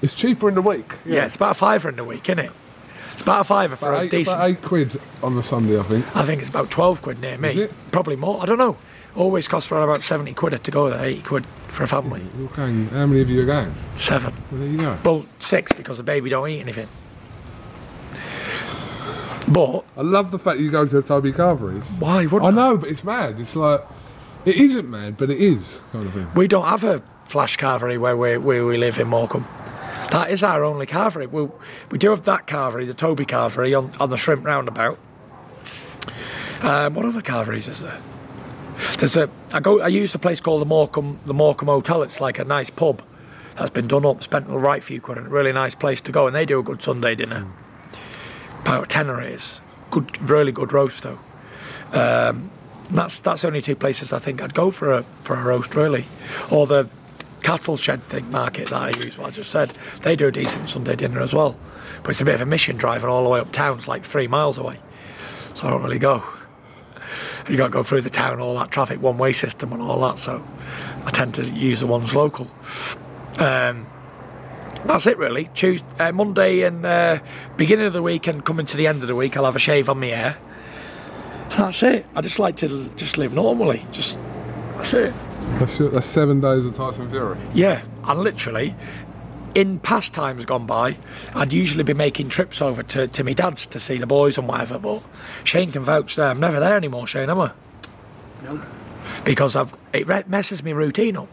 [0.03, 0.95] It's cheaper in the week.
[1.07, 2.53] Yeah, it's about a fiver in the week, isn't it?
[3.13, 4.37] It's about a fiver for About a eight, decent.
[4.37, 6.17] about eight quid on the Sunday, I think.
[6.17, 7.51] I think it's about 12 quid near me.
[7.51, 7.73] Is it?
[7.93, 8.43] Probably more.
[8.43, 8.77] I don't know.
[9.15, 12.23] Always costs around about 70 quid to go there, 80 quid for a family.
[12.39, 13.75] You're going, how many of you are going?
[13.97, 14.33] Seven.
[14.51, 14.99] Well, there you go.
[15.05, 16.89] Well, six because the baby don't eat anything.
[19.49, 21.99] But I love the fact you go to a Toby Carveries.
[21.99, 23.39] why wouldn't I know, but it's mad.
[23.39, 23.83] It's like,
[24.47, 26.29] it isn't mad, but it is kind of thing.
[26.35, 29.45] We don't have a flash carvery where we, where we live in Morecambe.
[30.13, 31.31] That is our only carvery.
[31.31, 31.49] We,
[31.91, 34.99] we do have that carvery, the Toby carvery, on, on the shrimp roundabout.
[36.61, 37.99] Um, what other carveries is there?
[38.99, 39.31] There's a.
[39.55, 39.81] I go.
[39.81, 42.03] I use a place called the Morecambe the Morecambe Hotel.
[42.03, 43.03] It's like a nice pub
[43.57, 46.27] that's been done up, spent a right few quid, a really nice place to go.
[46.27, 47.47] And they do a good Sunday dinner.
[48.61, 49.63] About tenner it is.
[49.91, 51.19] Good, really good roast though.
[51.99, 52.51] Um,
[52.91, 56.05] that's that's only two places I think I'd go for a for a roast really,
[56.51, 56.89] or the
[57.43, 59.19] cattle shed thing market that I use.
[59.19, 61.57] What I just said, they do a decent Sunday dinner as well,
[62.03, 63.79] but it's a bit of a mission driving all the way up town.
[63.79, 64.79] It's like three miles away,
[65.55, 66.23] so I don't really go.
[67.49, 70.01] You got to go through the town, all that traffic, one way system, and all
[70.01, 70.19] that.
[70.19, 70.43] So
[71.05, 72.49] I tend to use the ones local.
[73.39, 73.87] Um,
[74.85, 75.51] that's it really.
[75.55, 77.21] Tuesday, uh, Monday and uh,
[77.57, 79.61] beginning of the week and coming to the end of the week, I'll have a
[79.61, 80.39] shave on my hair.
[81.51, 82.07] And that's it.
[82.15, 83.85] I just like to just live normally.
[83.93, 84.19] Just
[84.77, 85.15] that's it.
[85.59, 87.39] That's, that's seven days of Tyson Fury.
[87.55, 88.75] Yeah, and literally,
[89.55, 90.97] in past times gone by,
[91.35, 94.49] I'd usually be making trips over to, to my dad's to see the boys and
[94.49, 94.79] whatever.
[94.79, 95.03] But
[95.45, 96.29] Shane can vouch there.
[96.29, 97.53] I'm never there anymore, Shane, am I?
[98.43, 98.61] No.
[99.25, 101.29] Because I've it re- messes me routine up.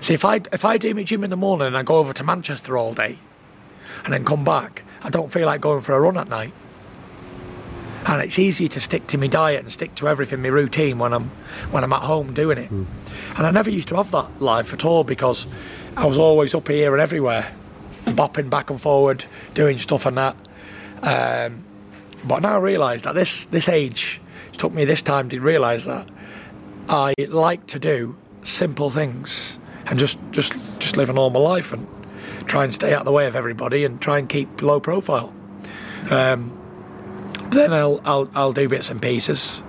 [0.00, 2.12] See, if I if I do my gym in the morning and I go over
[2.12, 3.18] to Manchester all day,
[4.04, 6.54] and then come back, I don't feel like going for a run at night.
[8.06, 11.12] And it's easy to stick to my diet and stick to everything, my routine when
[11.12, 11.30] I'm
[11.70, 12.70] when I'm at home doing it.
[12.70, 12.86] And
[13.36, 15.46] I never used to have that life at all because
[15.96, 17.52] I was always up here and everywhere,
[18.06, 20.36] bopping back and forward, doing stuff and that.
[21.02, 21.64] Um,
[22.24, 24.20] but now I realise that this this age,
[24.52, 26.08] it took me this time to realise that
[26.88, 31.86] I like to do simple things and just just just live a normal life and
[32.46, 35.32] try and stay out of the way of everybody and try and keep low profile.
[36.10, 36.58] Um,
[37.52, 39.62] then I'll, I'll I'll do bits and pieces.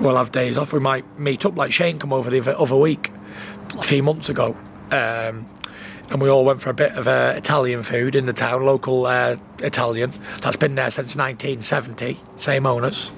[0.00, 0.72] We'll have days off.
[0.72, 3.10] We might meet up like Shane come over the other- week,
[3.78, 4.56] a few months ago,
[4.90, 5.46] um,
[6.10, 9.06] and we all went for a bit of uh, Italian food in the town, local
[9.06, 12.18] uh, Italian that's been there since 1970.
[12.36, 13.10] Same owners,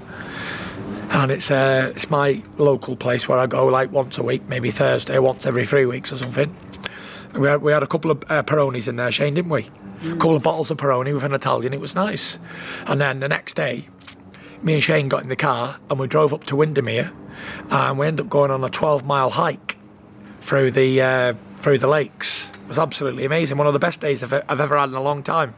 [1.10, 4.70] and it's uh, it's my local place where I go like once a week, maybe
[4.70, 6.54] Thursday, once every three weeks or something.
[7.34, 9.70] We had, we had a couple of uh, Peronis in there, Shane, didn't we?
[10.02, 11.74] A couple of bottles of Peroni with an Italian.
[11.74, 12.38] It was nice.
[12.86, 13.86] And then the next day,
[14.62, 17.12] me and Shane got in the car and we drove up to Windermere,
[17.70, 19.76] and we ended up going on a 12 mile hike
[20.40, 22.48] through the uh, through the lakes.
[22.48, 23.58] It was absolutely amazing.
[23.58, 25.54] One of the best days I've, I've ever had in a long time.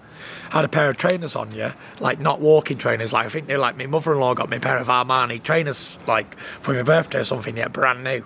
[0.50, 3.12] I had a pair of trainers on, yeah, like not walking trainers.
[3.12, 6.36] Like I think they're like my mother-in-law got me a pair of Armani trainers, like
[6.38, 8.24] for my birthday or something, yeah, brand new.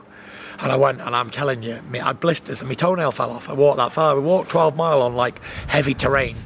[0.59, 3.31] And I went, and I'm telling you, me, I had blisters and my toenail fell
[3.31, 3.49] off.
[3.49, 4.15] I walked that far.
[4.15, 6.37] We walked 12 mile on like heavy terrain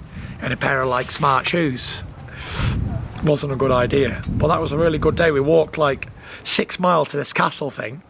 [0.42, 2.02] in a pair of like smart shoes.
[3.24, 5.30] Wasn't a good idea, but that was a really good day.
[5.30, 6.08] We walked like
[6.42, 8.02] six miles to this castle thing,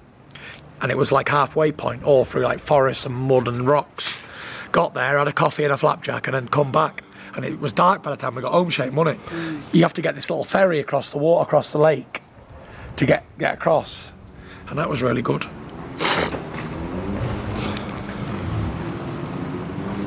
[0.80, 4.16] and it was like halfway point, all through like forests and mud and rocks.
[4.70, 7.02] Got there, had a coffee and a flapjack, and then come back.
[7.34, 9.26] And it was dark by the time we got home, Shane, wasn't it?
[9.26, 9.74] Mm.
[9.74, 12.22] You have to get this little ferry across the water, across the lake,
[12.96, 14.12] to get get across,
[14.68, 15.44] and that was really good.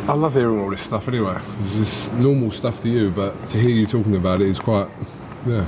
[0.05, 1.39] I love hearing all this stuff anyway.
[1.59, 4.89] This is normal stuff to you, but to hear you talking about it is quite,
[5.45, 5.65] yeah.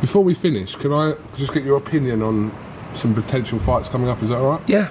[0.00, 2.52] Before we finish, can I just get your opinion on
[2.94, 4.22] some potential fights coming up?
[4.22, 4.68] Is that all right?
[4.68, 4.90] Yeah,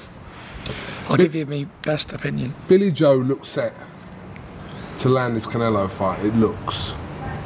[1.08, 2.56] I'll Bit- give you my best opinion.
[2.68, 3.74] Billy Joe looks set
[4.98, 6.26] to land this Canelo fight.
[6.26, 6.94] It looks.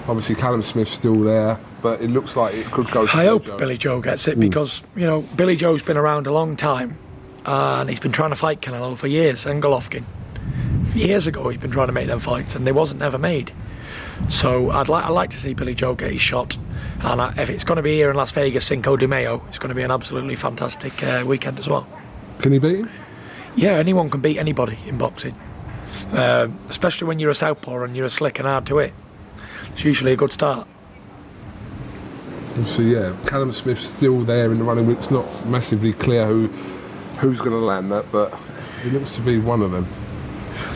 [0.08, 3.06] Obviously, Callum Smith's still there, but it looks like it could go.
[3.06, 3.58] To I hope Joe.
[3.58, 6.98] Billy Joe gets it because you know Billy Joe's been around a long time,
[7.45, 10.04] and he's been trying to fight Canelo for years and Golovkin.
[10.95, 13.52] Years ago, he's been trying to make them fights, and they wasn't ever made.
[14.30, 16.58] So I'd like I'd like to see Billy Joe get his shot,
[17.02, 19.60] and I, if it's going to be here in Las Vegas, Cinco de Mayo, it's
[19.60, 21.88] going to be an absolutely fantastic uh, weekend as well.
[22.39, 22.89] Can he beat him?
[23.56, 25.36] Yeah, anyone can beat anybody in boxing,
[26.13, 28.93] uh, especially when you're a southpaw and you're a slick and hard to hit.
[29.74, 30.67] It's usually a good start.
[32.58, 33.15] Obviously, yeah.
[33.26, 34.89] Callum Smith's still there in the running.
[34.89, 36.48] It's not massively clear who
[37.20, 38.34] who's going to land that, but
[38.86, 39.88] it looks to be one of them.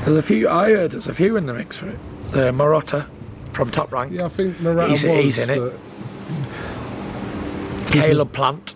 [0.04, 0.50] There's a few.
[0.50, 1.98] I heard there's a few in the mix for it.
[2.32, 3.08] The Marotta
[3.54, 4.12] from Top Rank.
[4.12, 5.24] Yeah, I think Marotta He's- was.
[5.24, 5.74] he's in it.
[7.88, 8.76] Caleb Plant,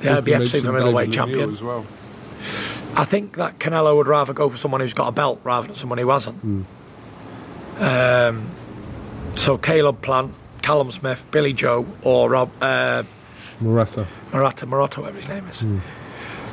[0.00, 1.50] the IBF super middleweight champion.
[1.50, 1.84] as well.
[2.96, 5.74] I think that Canelo would rather go for someone who's got a belt rather than
[5.76, 6.36] someone who hasn't.
[6.38, 6.62] Hmm.
[7.80, 8.46] Um,
[9.34, 10.32] so Caleb Plant,
[10.64, 13.02] Callum Smith, Billy Joe, or Rob uh,
[13.60, 14.06] Murata.
[14.32, 15.66] Maratta Marotta, whatever his name is.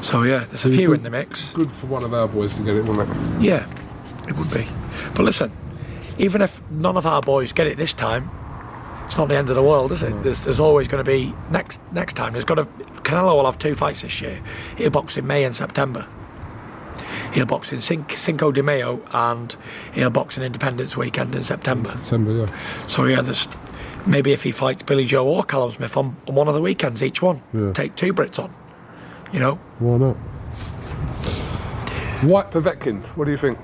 [0.06, 1.54] So yeah, there's a few could- in the mix.
[1.54, 3.42] Good for one of our boys to get it, wouldn't it?
[3.42, 3.66] Yeah,
[4.28, 4.68] it would be.
[5.16, 5.54] But listen,
[6.18, 8.30] even if none of our boys get it this time,
[9.06, 10.24] it's not the end of the world, is it?
[10.24, 12.34] There's, there's always going to be next next time.
[12.34, 12.66] There's got to
[13.04, 14.42] Canelo will have two fights this year.
[14.78, 16.06] He'll box in May and September.
[17.34, 19.56] He'll box in Cin- Cinco de Mayo and
[19.94, 21.88] he'll box in Independence Weekend in September.
[21.92, 22.58] September, yeah.
[22.88, 23.48] So yeah, there's
[24.06, 27.02] maybe if he fights Billy Joe or Callum Smith on, on one of the weekends
[27.04, 27.72] each one, Yeah.
[27.74, 28.54] take two Brits on.
[29.32, 30.16] You know, Why not?
[32.24, 33.58] Whyte Povetkin, what do you think?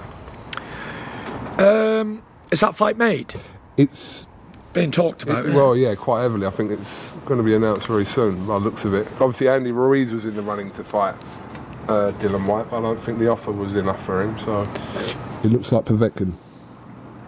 [1.60, 2.22] um,
[2.52, 3.34] is that fight made?
[3.78, 4.26] It's
[4.74, 5.46] Being talked about.
[5.48, 6.46] It- well, yeah, quite heavily.
[6.48, 8.46] I think it's going to be announced very soon.
[8.46, 9.08] By the looks of it.
[9.20, 11.16] Obviously, Andy Ruiz was in the running to fight
[11.88, 14.38] uh, Dillian Whyte, but I don't think the offer was enough for him.
[14.40, 14.62] So
[15.44, 16.34] it looks like Povetkin.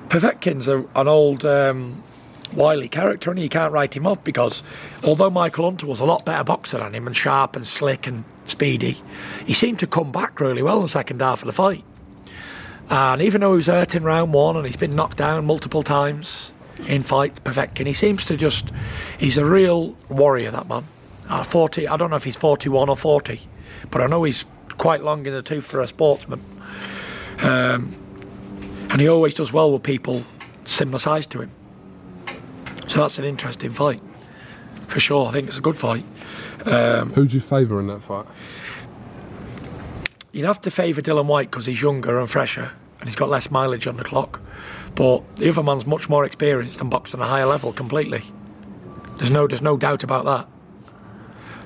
[0.10, 2.04] Povetkin's a, an old um,
[2.54, 4.64] wily character, and you can't write him off because
[5.04, 8.24] although Michael Hunter was a lot better boxer than him and sharp and slick and
[8.50, 9.02] speedy.
[9.46, 11.84] He seemed to come back really well in the second half of the fight.
[12.90, 15.84] And even though he was hurt in round one and he's been knocked down multiple
[15.84, 16.52] times
[16.88, 18.72] in fights, perfecting, he seems to just,
[19.20, 20.88] he's a real warrior, that man.
[21.30, 23.40] At 40, I don't know if he's 41 or 40,
[23.92, 24.46] but I know he's
[24.78, 26.44] quite long in the tooth for a sportsman.
[27.40, 27.96] Um,
[28.90, 30.24] and he always does well with people
[30.66, 31.52] similar size to him.
[32.90, 34.02] So that's an interesting fight,
[34.88, 35.28] for sure.
[35.28, 36.04] I think it's a good fight.
[36.66, 38.26] Um, Who do you favour in that fight?
[40.32, 43.52] You'd have to favour Dillian Whyte because he's younger and fresher and he's got less
[43.52, 44.42] mileage on the clock.
[44.96, 48.24] But the other man's much more experienced and boxed on a higher level completely.
[49.18, 50.48] There's no, there's no doubt about that.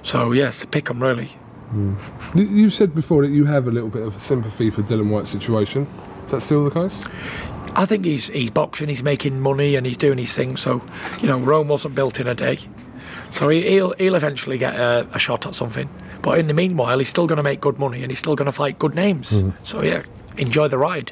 [0.04, 1.28] So yes, pick 'em really.
[1.70, 1.96] Hmm.
[2.36, 5.30] You- You said before that you have a little bit of sympathy for Dillian Whyte's
[5.30, 5.88] situation.
[6.26, 7.06] Is that still the case?
[7.76, 10.58] I think he's he's boxing, he's making money, and he's doing his thing.
[10.58, 10.82] So,
[11.22, 12.60] you know, Rome wasn't built in a day.
[13.32, 15.90] So he, he'll he'll eventually get a, a shot at something.
[16.22, 18.46] But in the meanwhile, he's still going to make good money, and he's still going
[18.46, 19.32] to fight good names.
[19.42, 19.50] Hmm.
[19.64, 20.04] So yeah,
[20.38, 21.12] enjoy the ride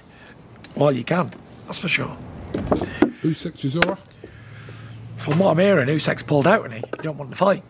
[0.75, 1.31] while you can.
[1.65, 2.15] That's for sure.
[2.53, 3.97] Usyk Chisora?
[5.17, 6.79] From what I'm hearing, Usyk's pulled out, and he?
[6.79, 7.63] he don't want to fight,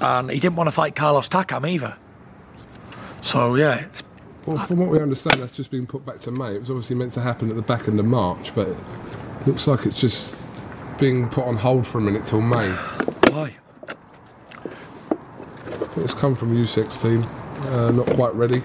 [0.00, 1.96] and he didn't want to fight Carlos Takam either.
[3.20, 4.02] So yeah, it's,
[4.46, 6.56] Well, from what we understand, that's just been put back to May.
[6.56, 8.76] It was obviously meant to happen at the back end of March, but it
[9.46, 10.34] looks like it's just
[10.98, 12.70] being put on hold for a minute till May.
[13.30, 13.54] why?
[15.96, 17.22] It's come from Usyk's team,
[17.72, 18.62] uh, not quite ready.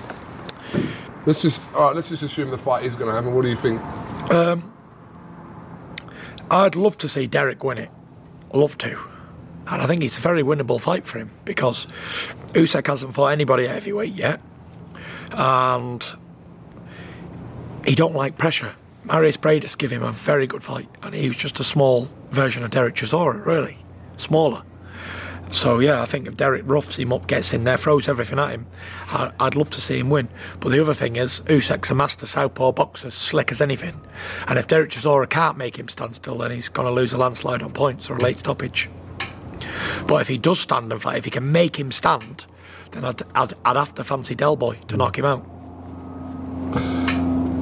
[1.27, 1.95] Let's just all right.
[1.95, 3.35] Let's just assume the fight is going to happen.
[3.35, 3.81] What do you think?
[4.31, 4.71] Um,
[6.49, 7.91] I'd love to see Derek win it.
[8.53, 8.97] Love to.
[9.67, 11.85] And I think it's a very winnable fight for him because
[12.53, 14.39] Usyk hasn't fought anybody at heavyweight yet.
[15.31, 16.05] And
[17.85, 18.75] he don't like pressure.
[19.05, 20.89] Mairis Briedis gave him a very good fight.
[21.01, 23.77] And he was just a small version of Derek Chisora, really.
[24.17, 24.63] Smaller.
[25.49, 28.51] So yeah, I think if Derek roughs him up, gets in there, throws everything at
[28.51, 28.67] him,
[29.09, 30.27] I, I'd love to see him win.
[30.59, 34.01] But the other thing is, Usyk's a master southpaw boxer, slick as anything.
[34.47, 37.17] And if Derek Chisora can't make him stand still, then he's going to lose a
[37.17, 38.89] landslide on points or a late stoppage.
[40.05, 42.45] But if he does stand and fight, if he can make him stand,
[42.97, 45.45] then I'd, I'd, I'd have to fancy Del Boy to knock him out.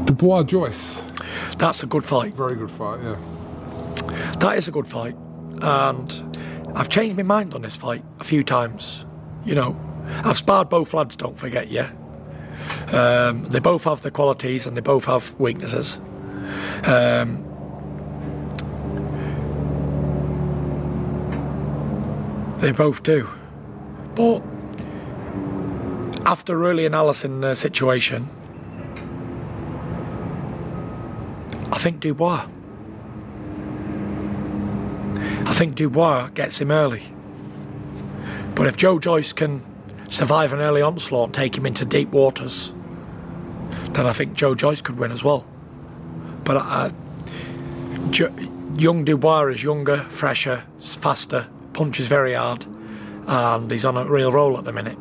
[0.06, 1.04] Dubois Joyce,
[1.58, 2.34] That's a good fight.
[2.34, 3.00] very good fight.
[3.04, 3.18] Yeah.
[4.40, 5.16] That is a good fight.
[5.62, 6.38] And
[6.76, 9.06] I've changed my mind on this fight a few times.
[9.46, 9.80] You know,
[10.24, 11.92] I've sparred both lads, don't forget, yeah?
[12.92, 15.98] Um, they both have the qualities and they both have weaknesses.
[16.84, 17.42] Um,
[22.60, 23.30] they both do.
[24.16, 24.42] But
[26.26, 28.30] after really analysing the situation,
[31.72, 32.48] I think Dubois.
[35.46, 37.04] I think Dubois gets him early.
[38.56, 39.64] But if Joe Joyce can
[40.10, 42.74] survive an early onslaught and take him into deep waters,
[43.92, 45.46] then I think Joe Joyce could win as well.
[46.44, 46.92] But uh,
[48.10, 48.34] jo-
[48.78, 52.66] young Dubois is younger, fresher, faster, punches very hard,
[53.28, 54.98] and he's on a real roll at the minute.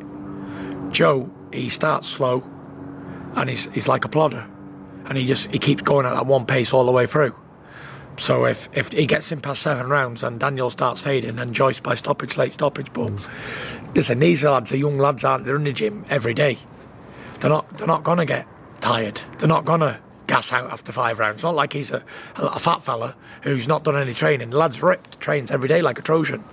[0.94, 2.42] Joe, he starts slow,
[3.34, 4.46] and he's he's like a plodder,
[5.06, 7.34] and he just he keeps going at that one pace all the way through.
[8.16, 11.80] So if, if he gets him past seven rounds and Daniel starts fading and Joyce
[11.80, 13.10] by stoppage, late stoppage, but
[13.96, 15.48] listen, these lads are young lads, aren't they?
[15.48, 16.58] They're in the gym every day.
[17.40, 18.46] They're not they're not gonna get
[18.80, 19.20] tired.
[19.38, 21.38] They're not gonna gas out after five rounds.
[21.38, 22.04] It's not like he's a,
[22.36, 24.50] a fat fella who's not done any training.
[24.50, 26.44] The lad's ripped, trains every day like a Trojan.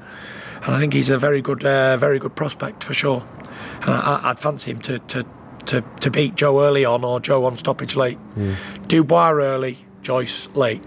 [0.64, 3.24] And I think he's a very good uh, very good prospect for sure.
[3.82, 5.25] And I, I'd fancy him to, to,
[5.67, 8.17] to, to beat Joe early on or Joe on stoppage late.
[8.88, 10.82] Dubois early, Joyce late.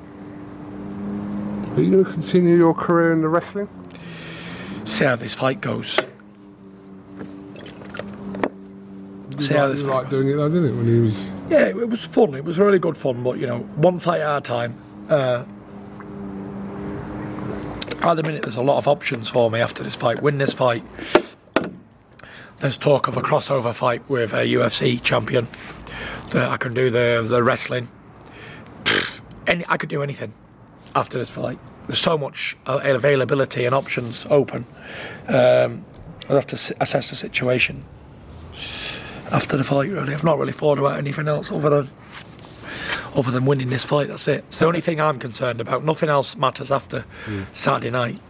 [1.76, 3.68] Are you going to continue your career in the wrestling?
[4.84, 5.98] see how this fight goes.
[9.38, 10.76] You See how this you like doing it though, didn't it?
[10.76, 12.34] When he was Yeah, it was fun.
[12.34, 14.76] It was really good fun, but you know, one fight at a time.
[15.08, 15.44] Uh,
[18.02, 20.22] at the minute, there's a lot of options for me after this fight.
[20.22, 20.84] Win this fight.
[22.64, 25.48] There's talk of a crossover fight with a UFC champion.
[26.30, 27.90] That I can do the the wrestling.
[29.46, 30.32] Any, I could do anything
[30.94, 31.58] after this fight.
[31.86, 34.64] There's so much uh, availability and options open.
[35.28, 35.84] Um,
[36.26, 37.84] I'll have to assess the situation
[39.30, 39.90] after the fight.
[39.90, 41.90] Really, I've not really thought about anything else other than
[43.14, 44.08] other than winning this fight.
[44.08, 44.42] That's it.
[44.48, 45.84] It's the only thing I'm concerned about.
[45.84, 47.04] Nothing else matters after
[47.52, 48.20] Saturday night.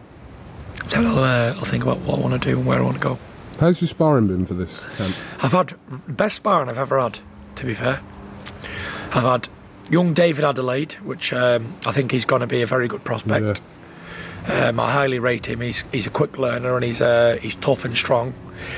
[0.89, 2.97] Then I'll, uh, I'll think about what I want to do and where I want
[2.97, 3.17] to go.
[3.59, 5.15] How's your sparring been for this camp?
[5.41, 7.19] I've had the best sparring I've ever had.
[7.55, 8.01] To be fair,
[9.13, 9.47] I've had
[9.89, 13.61] young David Adeleye, which um, I think he's going to be a very good prospect.
[14.47, 15.61] Um, I highly rate him.
[15.61, 18.33] He's he's a quick learner and he's uh, he's tough and strong.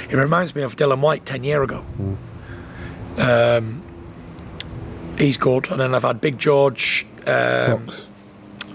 [0.09, 1.83] He reminds me of Dillian Whyte ten year ago.
[3.17, 3.81] Um,
[5.17, 5.69] he's good.
[5.71, 8.07] And then I've had Big George um, Fox.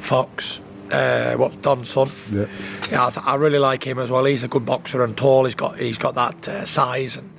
[0.00, 0.61] Fox.
[0.93, 2.11] Uh, what Don's son?
[2.30, 2.47] Yeah.
[2.90, 4.24] Yeah, I, th- I really like him as well.
[4.24, 5.47] He's a good boxer and tall.
[5.47, 7.30] He's got he's got that uh, size and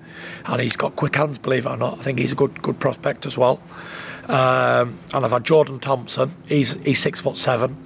[0.46, 1.38] and he's got quick hands.
[1.38, 3.60] Believe it or not, I think he's a good good prospect as well.
[4.28, 6.34] Um, and I've had Jordan Thompson.
[6.48, 7.78] He's he's six foot seven.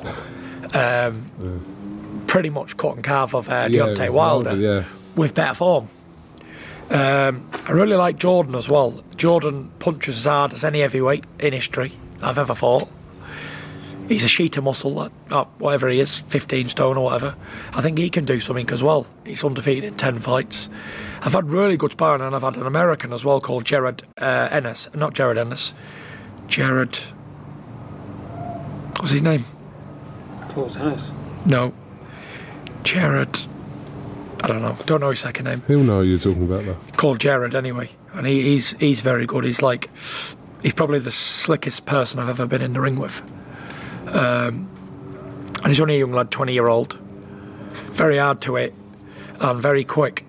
[0.74, 4.84] Um, Pretty much cut and carve of uh, Yeah, Deontay Wilder Wilder, yeah.
[5.16, 5.88] with better form.
[6.90, 9.02] Um, I really like Jordan as well.
[9.16, 12.90] Jordan punches as hard as any heavyweight in history I've ever fought.
[14.08, 17.36] He's a sheet of muscle, like, oh, whatever he is, 15 stone or whatever.
[17.74, 19.06] I think he can do something as well.
[19.26, 20.70] He's undefeated in 10 fights.
[21.22, 24.48] I've had really good sparring, and I've had an American as well called Jared uh,
[24.50, 24.88] Ennis.
[24.94, 25.74] Not Jared Ennis.
[26.48, 26.98] Jared.
[29.00, 29.46] What's his name?
[30.50, 31.12] Close tennis.
[31.46, 31.74] No.
[32.84, 33.38] Jared.
[34.42, 34.78] I don't know.
[34.86, 35.64] Don't know his second name.
[35.68, 36.78] He'll know who you're talking about though.
[36.96, 39.44] called Jared anyway, and he, he's he's very good.
[39.44, 39.90] He's like
[40.62, 43.22] he's probably the slickest person I've ever been in the ring with.
[44.08, 44.70] Um,
[45.64, 46.98] and he's only a young lad, twenty year old,
[47.92, 48.74] very hard to hit,
[49.40, 50.26] and very quick.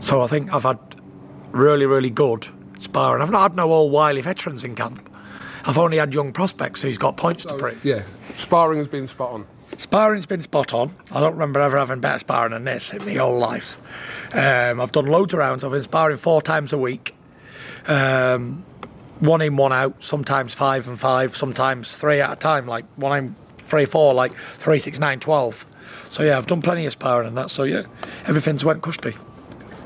[0.00, 0.78] So I think I've had
[1.52, 2.48] really really good
[2.78, 3.22] sparring.
[3.22, 5.04] I've not had no old wily veterans in camp.
[5.64, 7.84] I've only had young prospects who's got points to prove.
[7.84, 8.02] Yeah.
[8.36, 9.46] Sparring has been spot on.
[9.76, 10.94] Sparring's been spot on.
[11.10, 13.76] I don't remember ever having better sparring than this in my whole life.
[14.32, 15.64] Um, I've done loads of rounds.
[15.64, 17.14] I've been sparring four times a week.
[17.86, 18.64] Um,
[19.20, 20.02] one in, one out.
[20.02, 21.36] Sometimes five and five.
[21.36, 22.66] Sometimes three at a time.
[22.66, 24.14] Like one in, three, four.
[24.14, 25.66] Like three, six, nine, twelve.
[26.10, 27.50] So yeah, I've done plenty of sparring and that.
[27.50, 27.82] So yeah,
[28.26, 29.16] everything's went cushy.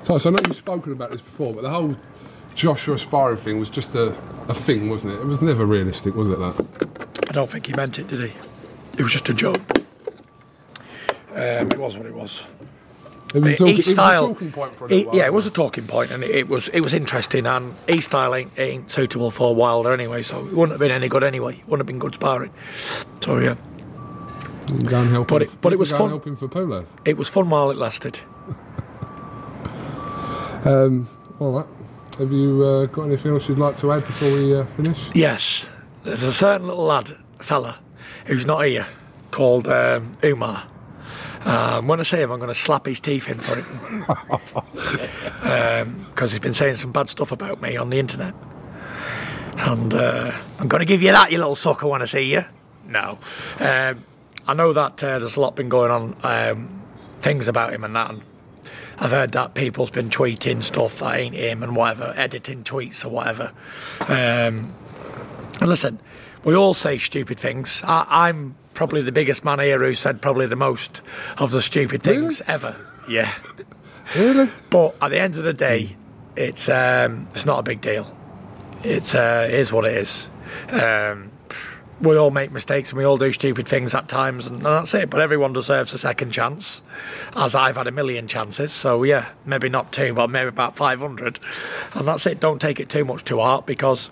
[0.03, 1.97] So, so I know you've spoken about this before, but the whole
[2.55, 4.17] Joshua sparring thing was just a,
[4.49, 5.21] a thing, wasn't it?
[5.21, 6.39] It was never realistic, was it?
[6.39, 7.27] That.
[7.29, 8.37] I don't think he meant it, did he?
[8.99, 9.61] It was just a joke.
[11.31, 12.45] Um, it was what it was.
[13.35, 15.11] It was, a talk- it Each was a style, talking point for a he- little
[15.13, 17.47] while, yeah, it was a talking point, and it, it was it was interesting.
[17.47, 21.09] And his style ain't, ain't suitable for Wilder anyway, so it wouldn't have been any
[21.09, 21.55] good anyway.
[21.55, 22.51] It wouldn't have been good sparring.
[23.21, 23.53] So yeah,
[24.69, 24.85] it?
[24.87, 26.03] Go and help But it- but it was fun.
[26.03, 26.87] And help him for Pulev.
[27.05, 28.21] it was fun while it lasted.
[30.65, 31.09] Um,
[31.41, 31.67] all right.
[32.19, 35.11] Have you uh, got anything else you'd like to add before we uh, finish?
[35.15, 35.67] Yes,
[36.05, 37.79] there's a certain little lad, fella,
[38.27, 38.87] who's not here,
[39.33, 40.63] called um, Umar.
[41.45, 43.65] Um, when I see him, I'm going to slap his teeth in for it.
[46.11, 48.35] Because he's been saying some bad stuff about me on the internet.
[49.57, 52.45] And uh, I'm going to give you that, you little sucker, when I see you.
[52.87, 53.19] No.
[53.59, 54.05] Um,
[54.47, 56.83] I know that uh, there's a lot been going on, um,
[57.21, 58.11] things about him and that.
[58.11, 58.23] And
[58.99, 63.09] I've heard that people's been tweeting stuff that ain't him and whatever, editing tweets or
[63.11, 63.53] whatever.
[64.01, 64.75] Um,
[65.61, 66.01] and listen,
[66.45, 67.83] we all say stupid things.
[67.85, 71.03] I, I'm probably the biggest man here who said probably the most
[71.39, 72.77] of the stupid things ever.
[73.09, 73.33] Yeah.
[74.15, 74.51] Really?
[74.71, 75.97] But at the end of the day,
[76.37, 78.17] it's um, it's not a big deal.
[78.85, 80.29] It's uh, it is what it is.
[80.71, 81.32] Um,
[82.03, 85.09] we all make mistakes and we all do stupid things at times, and that's it.
[85.09, 86.83] But everyone deserves a second chance,
[87.37, 88.73] as I've had a million chances.
[88.73, 91.39] So yeah, maybe not two, but maybe about five hundred,
[91.95, 92.41] and that's it.
[92.41, 94.11] Don't take it too much to heart because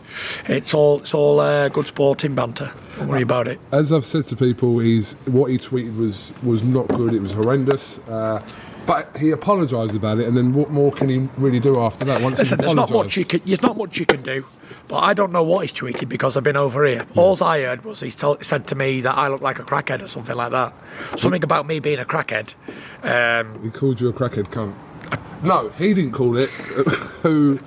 [0.48, 2.72] it's all it's all uh, good sporting banter.
[2.96, 3.58] Don't worry about it.
[3.72, 7.12] As I've said to people, he's what he tweeted was was not good.
[7.12, 7.98] It was horrendous.
[8.00, 8.42] Uh,
[8.86, 12.20] but he apologised about it, and then what more can he really do after that?
[12.22, 13.40] Once Listen, he's there's not much you can.
[13.44, 14.44] There's not much you can do.
[14.88, 17.06] But I don't know what he's tweeted because I've been over here.
[17.14, 20.08] All I heard was he said to me that I look like a crackhead or
[20.08, 20.72] something like that.
[21.16, 22.54] Something about me being a crackhead.
[23.02, 24.74] Um, he called you a crackhead cunt.
[25.42, 26.50] No, he didn't call it.
[27.22, 27.58] who?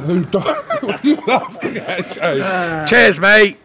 [0.00, 0.24] Who?
[0.80, 2.86] What are you laughing at, Jay?
[2.88, 3.58] cheers, mate.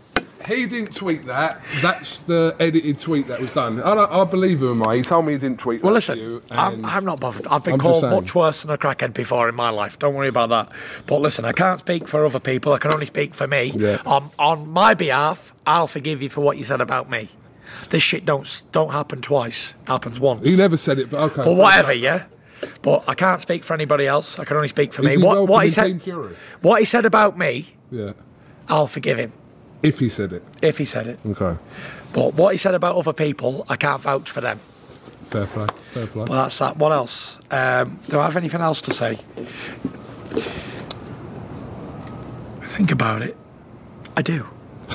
[0.47, 1.61] He didn't tweet that.
[1.81, 3.81] That's the edited tweet that was done.
[3.81, 4.97] I, don't, I believe him, mate.
[4.97, 6.43] He told me he didn't tweet Well, that to listen, you.
[6.51, 7.47] I'm, I'm not bothered.
[7.47, 9.97] I've been I'm called much worse than a crackhead before in my life.
[9.97, 10.71] Don't worry about that.
[11.07, 12.73] But listen, I can't speak for other people.
[12.73, 13.73] I can only speak for me.
[13.75, 14.01] Yeah.
[14.05, 17.29] On on my behalf, I'll forgive you for what you said about me.
[17.89, 19.73] This shit don't don't happen twice.
[19.87, 20.45] Happens once.
[20.45, 21.43] He never said it, but okay.
[21.43, 22.25] But whatever, yeah.
[22.81, 24.39] But I can't speak for anybody else.
[24.39, 25.11] I can only speak for Is me.
[25.17, 26.01] he What, what he said,
[26.61, 28.13] what he said about me, Yeah.
[28.69, 29.33] I'll forgive him
[29.83, 30.43] If he said it.
[30.61, 31.19] if he said it.
[31.25, 31.55] Okay.
[32.13, 34.59] But what he said about other people, I can't vouch for them.
[35.27, 35.67] Fair play.
[35.91, 36.25] Fair play.
[36.25, 36.77] Well, that's that.
[36.77, 37.37] What else?
[37.51, 39.19] Um, do I have anything else to say?
[42.77, 43.35] Think about it.
[44.17, 44.45] I do.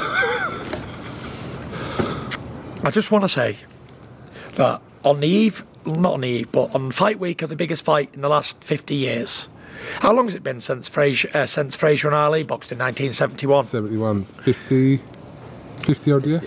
[2.82, 3.56] I just want to say
[4.54, 7.84] that on the eve, not on the eve, but on fight week of the biggest
[7.84, 9.48] fight in the last 50 years.
[10.00, 13.66] How long has it been since Frazier, uh, since Frazier and Ali boxed in 1971?
[13.66, 15.00] 71, 50,
[15.84, 16.38] 50 odd, yeah?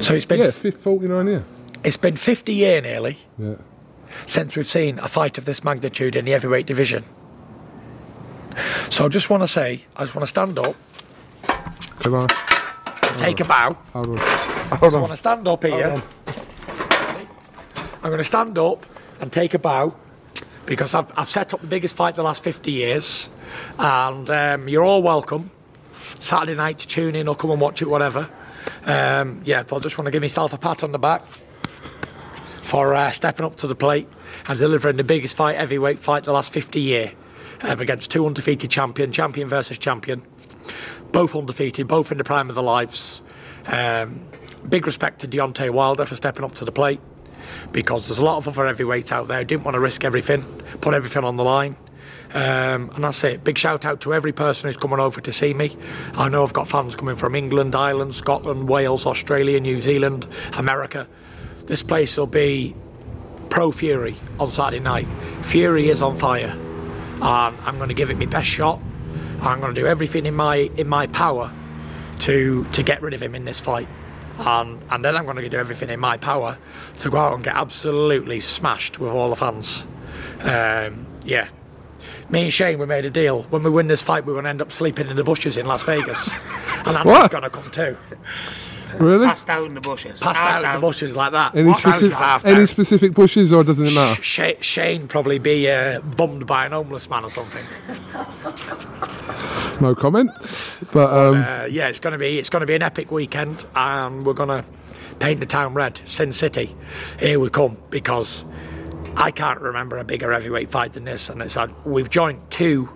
[0.00, 1.40] So it's been Yeah, 50, 49, yeah.
[1.84, 3.54] It's been 50 years nearly Yeah.
[4.26, 7.04] since we've seen a fight of this magnitude in the heavyweight division.
[8.90, 10.74] So I just want to say, I just want to stand up,
[12.00, 12.28] Come on.
[13.18, 13.76] take a bow.
[13.92, 14.18] Hold on.
[14.18, 16.02] I just want to stand up here.
[18.02, 18.86] I'm going to stand up
[19.20, 19.94] and take a bow
[20.66, 23.28] because I've, I've set up the biggest fight the last 50 years.
[23.78, 25.50] And um, you're all welcome
[26.18, 28.28] Saturday night to tune in or come and watch it, whatever.
[28.84, 31.22] Um, yeah, but I just want to give myself a pat on the back
[32.62, 34.08] for uh, stepping up to the plate
[34.48, 37.12] and delivering the biggest fight, heavyweight fight the last 50 year
[37.62, 40.22] um, against two undefeated champion, champion versus champion,
[41.12, 43.22] both undefeated, both in the prime of their lives.
[43.66, 44.20] Um,
[44.68, 47.00] big respect to Deontay Wilder for stepping up to the plate
[47.72, 50.42] because there's a lot of other heavyweights out there who didn't want to risk everything,
[50.80, 51.76] put everything on the line.
[52.34, 53.44] Um, and that's it.
[53.44, 55.76] Big shout out to every person who's coming over to see me.
[56.14, 61.06] I know I've got fans coming from England, Ireland, Scotland, Wales, Australia, New Zealand, America.
[61.66, 62.74] This place will be
[63.48, 65.06] pro Fury on Saturday night.
[65.42, 68.80] Fury is on fire, and I'm going to give it my best shot.
[69.40, 71.52] I'm going to do everything in my in my power
[72.20, 73.88] to to get rid of him in this fight.
[74.38, 76.58] And, and then I'm going to do everything in my power
[77.00, 79.86] to go out and get absolutely smashed with all the fans.
[80.40, 81.48] Um, yeah.
[82.28, 83.44] Me and Shane, we made a deal.
[83.44, 85.66] When we win this fight, we're going to end up sleeping in the bushes in
[85.66, 86.30] Las Vegas.
[86.86, 87.30] And Andy's What?
[87.32, 87.96] going to come too.
[89.00, 89.26] Really?
[89.26, 90.20] Passed out in the bushes.
[90.20, 91.54] Passed out in the bushes like that.
[91.56, 91.80] Any What?
[91.80, 94.22] specific, any specific bushes or doesn't it matter?
[94.22, 97.64] Sha- Shane probably be uh, bummed by an homeless man or something.
[99.80, 100.30] No comment.
[100.92, 103.66] But um, Uh, yeah, it's going to be it's going to be an epic weekend,
[103.74, 104.64] and we're going to
[105.18, 106.00] paint the town red.
[106.04, 106.74] Sin City,
[107.18, 108.44] here we come because
[109.16, 112.88] I can't remember a bigger heavyweight fight than this, and it's uh, we've joined two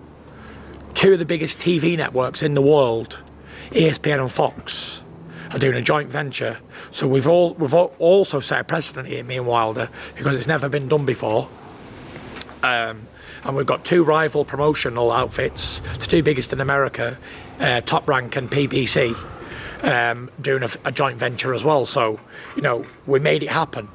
[0.93, 3.19] two of the biggest TV networks in the world,
[3.71, 5.01] ESPN and Fox.
[5.53, 6.57] Are doing a joint venture,
[6.91, 10.47] so we've all we've al- also set a precedent here, me and Wilder, because it's
[10.47, 11.49] never been done before.
[12.63, 13.05] Um,
[13.43, 17.17] and we've got two rival promotional outfits, the two biggest in America,
[17.59, 19.15] uh, Top Rank and PBC,
[19.83, 21.85] um, doing a, a joint venture as well.
[21.85, 22.19] So,
[22.55, 23.87] you know, we made it happen.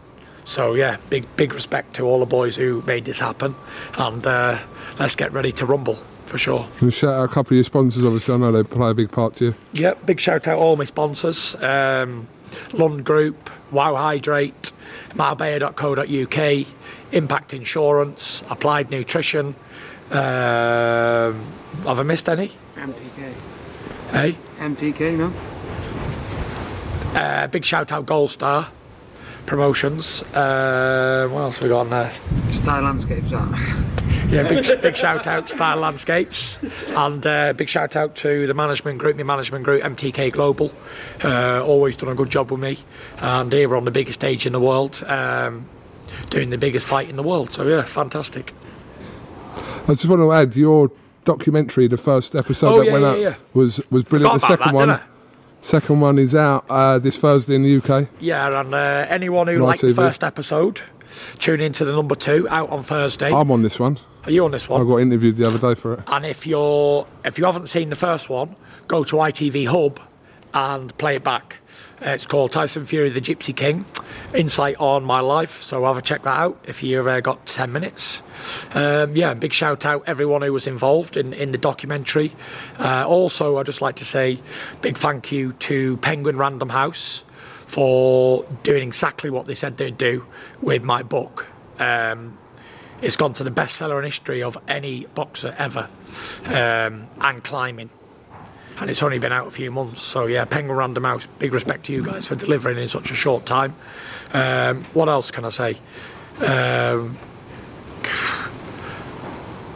[0.44, 3.56] So yeah, big big respect to all the boys who made this happen,
[3.94, 4.60] and uh,
[4.96, 6.68] let's get ready to rumble for sure.
[6.80, 8.04] and shout out a couple of your sponsors.
[8.04, 9.54] Obviously, I know they play a big part to you.
[9.72, 12.28] Yep, big shout out all my sponsors um,
[12.72, 14.72] Lund Group, Wow Hydrate,
[15.14, 16.66] Marbella.co.uk,
[17.12, 19.54] Impact Insurance, Applied Nutrition.
[20.10, 21.44] Um,
[21.84, 22.52] have I missed any?
[22.74, 23.32] MTK.
[24.10, 24.36] Hey?
[24.58, 25.32] MTK, no?
[27.18, 28.68] Uh, big shout out Gold Star
[29.46, 30.22] Promotions.
[30.34, 32.12] Uh, what else we got on there?
[32.50, 33.92] Style Landscapes, that.
[34.28, 38.98] Yeah, big, big shout out Style Landscapes and uh, big shout out to the management
[38.98, 40.72] group, my management group, MTK Global.
[41.22, 42.76] Uh, always done a good job with me,
[43.18, 45.68] and here we're on the biggest stage in the world, um,
[46.30, 47.52] doing the biggest fight in the world.
[47.52, 48.52] So yeah, fantastic.
[49.88, 50.90] I just want to add your
[51.24, 53.34] documentary, the first episode Oh, that yeah, went yeah, up, yeah.
[53.54, 54.40] was was brilliant.
[54.40, 55.00] Forgot the second that, one,
[55.62, 58.08] second one is out uh, this Thursday in the UK.
[58.20, 60.80] Yeah, and uh, anyone who liked the first episode,
[61.38, 63.32] tune into the number two out on Thursday.
[63.32, 63.98] I'm on this one.
[64.24, 64.80] Are you on this one?
[64.80, 66.00] I got interviewed the other day for it.
[66.08, 68.56] And if you're if you haven't seen the first one,
[68.88, 70.00] go to ITV Hub
[70.52, 71.56] and play it back.
[72.00, 73.86] Uh, It's called Tyson Fury, the Gypsy King,
[74.34, 75.62] insight on my life.
[75.62, 78.22] So have a check that out if you've uh, got ten minutes.
[78.74, 82.32] Um, yeah, big shout out everyone who was involved in in the documentary.
[82.78, 84.40] Uh, also, I'd just like to say
[84.82, 87.24] big thank you to Penguin Random House
[87.66, 90.26] for doing exactly what they said they'd do
[90.60, 91.46] with my book.
[91.78, 92.38] Um,
[93.02, 95.88] it's gone to the bestseller in history of any boxer ever,
[96.44, 97.90] um, and climbing.
[98.78, 101.26] And it's only been out a few months, so yeah, Penguin Random House.
[101.38, 103.74] Big respect to you guys for delivering in such a short time.
[104.34, 105.78] Um, what else can I say?
[106.44, 107.16] Um,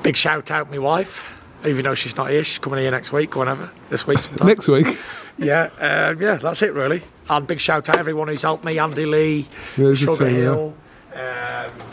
[0.02, 1.22] big shout out my wife,
[1.64, 2.44] even though she's not here.
[2.44, 4.22] She's coming here next week, whenever this week.
[4.22, 4.46] Sometime.
[4.48, 4.98] Next week,
[5.38, 7.02] Yeah, um, yeah, that's it really.
[7.30, 9.48] And big shout out everyone who's helped me, Andy Lee,
[9.78, 10.40] Yeah, Sugar team, yeah.
[10.42, 10.74] Hill,
[11.14, 11.20] um,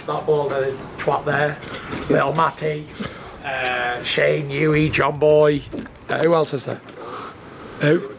[0.08, 1.58] that ball the twat there,
[2.10, 2.86] little Matty,
[3.45, 5.62] uh, Shane, Huey, John Boy.
[6.10, 6.82] Uh, who else is there?
[7.82, 8.11] Who?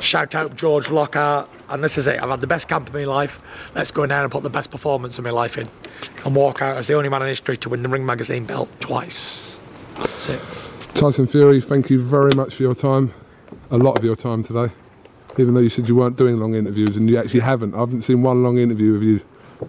[0.00, 1.48] Shout out George Lockhart.
[1.68, 2.22] And this is it.
[2.22, 3.40] I've had the best camp of my life.
[3.74, 5.68] Let's go down and put the best performance of my life in.
[6.24, 8.68] And walk out as the only man in history to win the Ring Magazine belt
[8.80, 9.58] twice.
[9.96, 10.40] That's it.
[10.94, 13.14] Tyson Fury, thank you very much for your time.
[13.70, 14.72] A lot of your time today.
[15.38, 17.74] Even though you said you weren't doing long interviews, and you actually haven't.
[17.74, 19.20] I haven't seen one long interview with you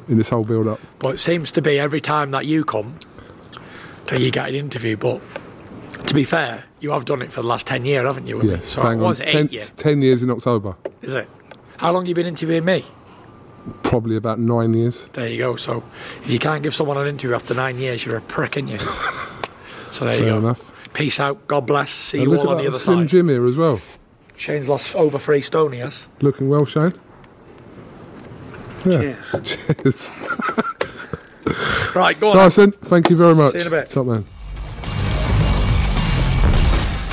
[0.10, 0.80] in this whole build-up.
[1.00, 3.00] But it seems to be every time that you come,
[4.08, 4.98] that you get an interview.
[4.98, 5.22] But
[6.06, 8.42] to be fair, you have done it for the last 10 years, haven't you?
[8.44, 9.10] Yes, So bang what on.
[9.12, 9.72] was it, Ten, eight years?
[9.72, 10.76] ten years in October.
[11.02, 11.28] Is it?
[11.78, 12.86] How long you been interviewing me?
[13.82, 15.06] Probably about nine years.
[15.14, 15.56] There you go.
[15.56, 15.82] So
[16.26, 18.78] if you can't give someone an interview after nine years, you're a prick, aren't you?
[19.92, 20.38] So there you Fair go.
[20.40, 20.62] enough.
[20.94, 21.48] Peace out.
[21.48, 21.92] God bless.
[21.92, 23.10] See And you all on the other Slim side.
[23.10, 23.80] Jim here as well.
[24.36, 26.08] Shane's lost over three stone, he has.
[26.20, 26.94] Looking well, Shane.
[28.84, 28.98] Yeah.
[29.22, 29.36] Cheers.
[29.84, 30.10] Cheers.
[31.96, 32.36] Right, go on.
[32.36, 33.52] Tyson, thank you very much.
[33.52, 33.90] See you in a bit.
[33.92, 34.26] Top man.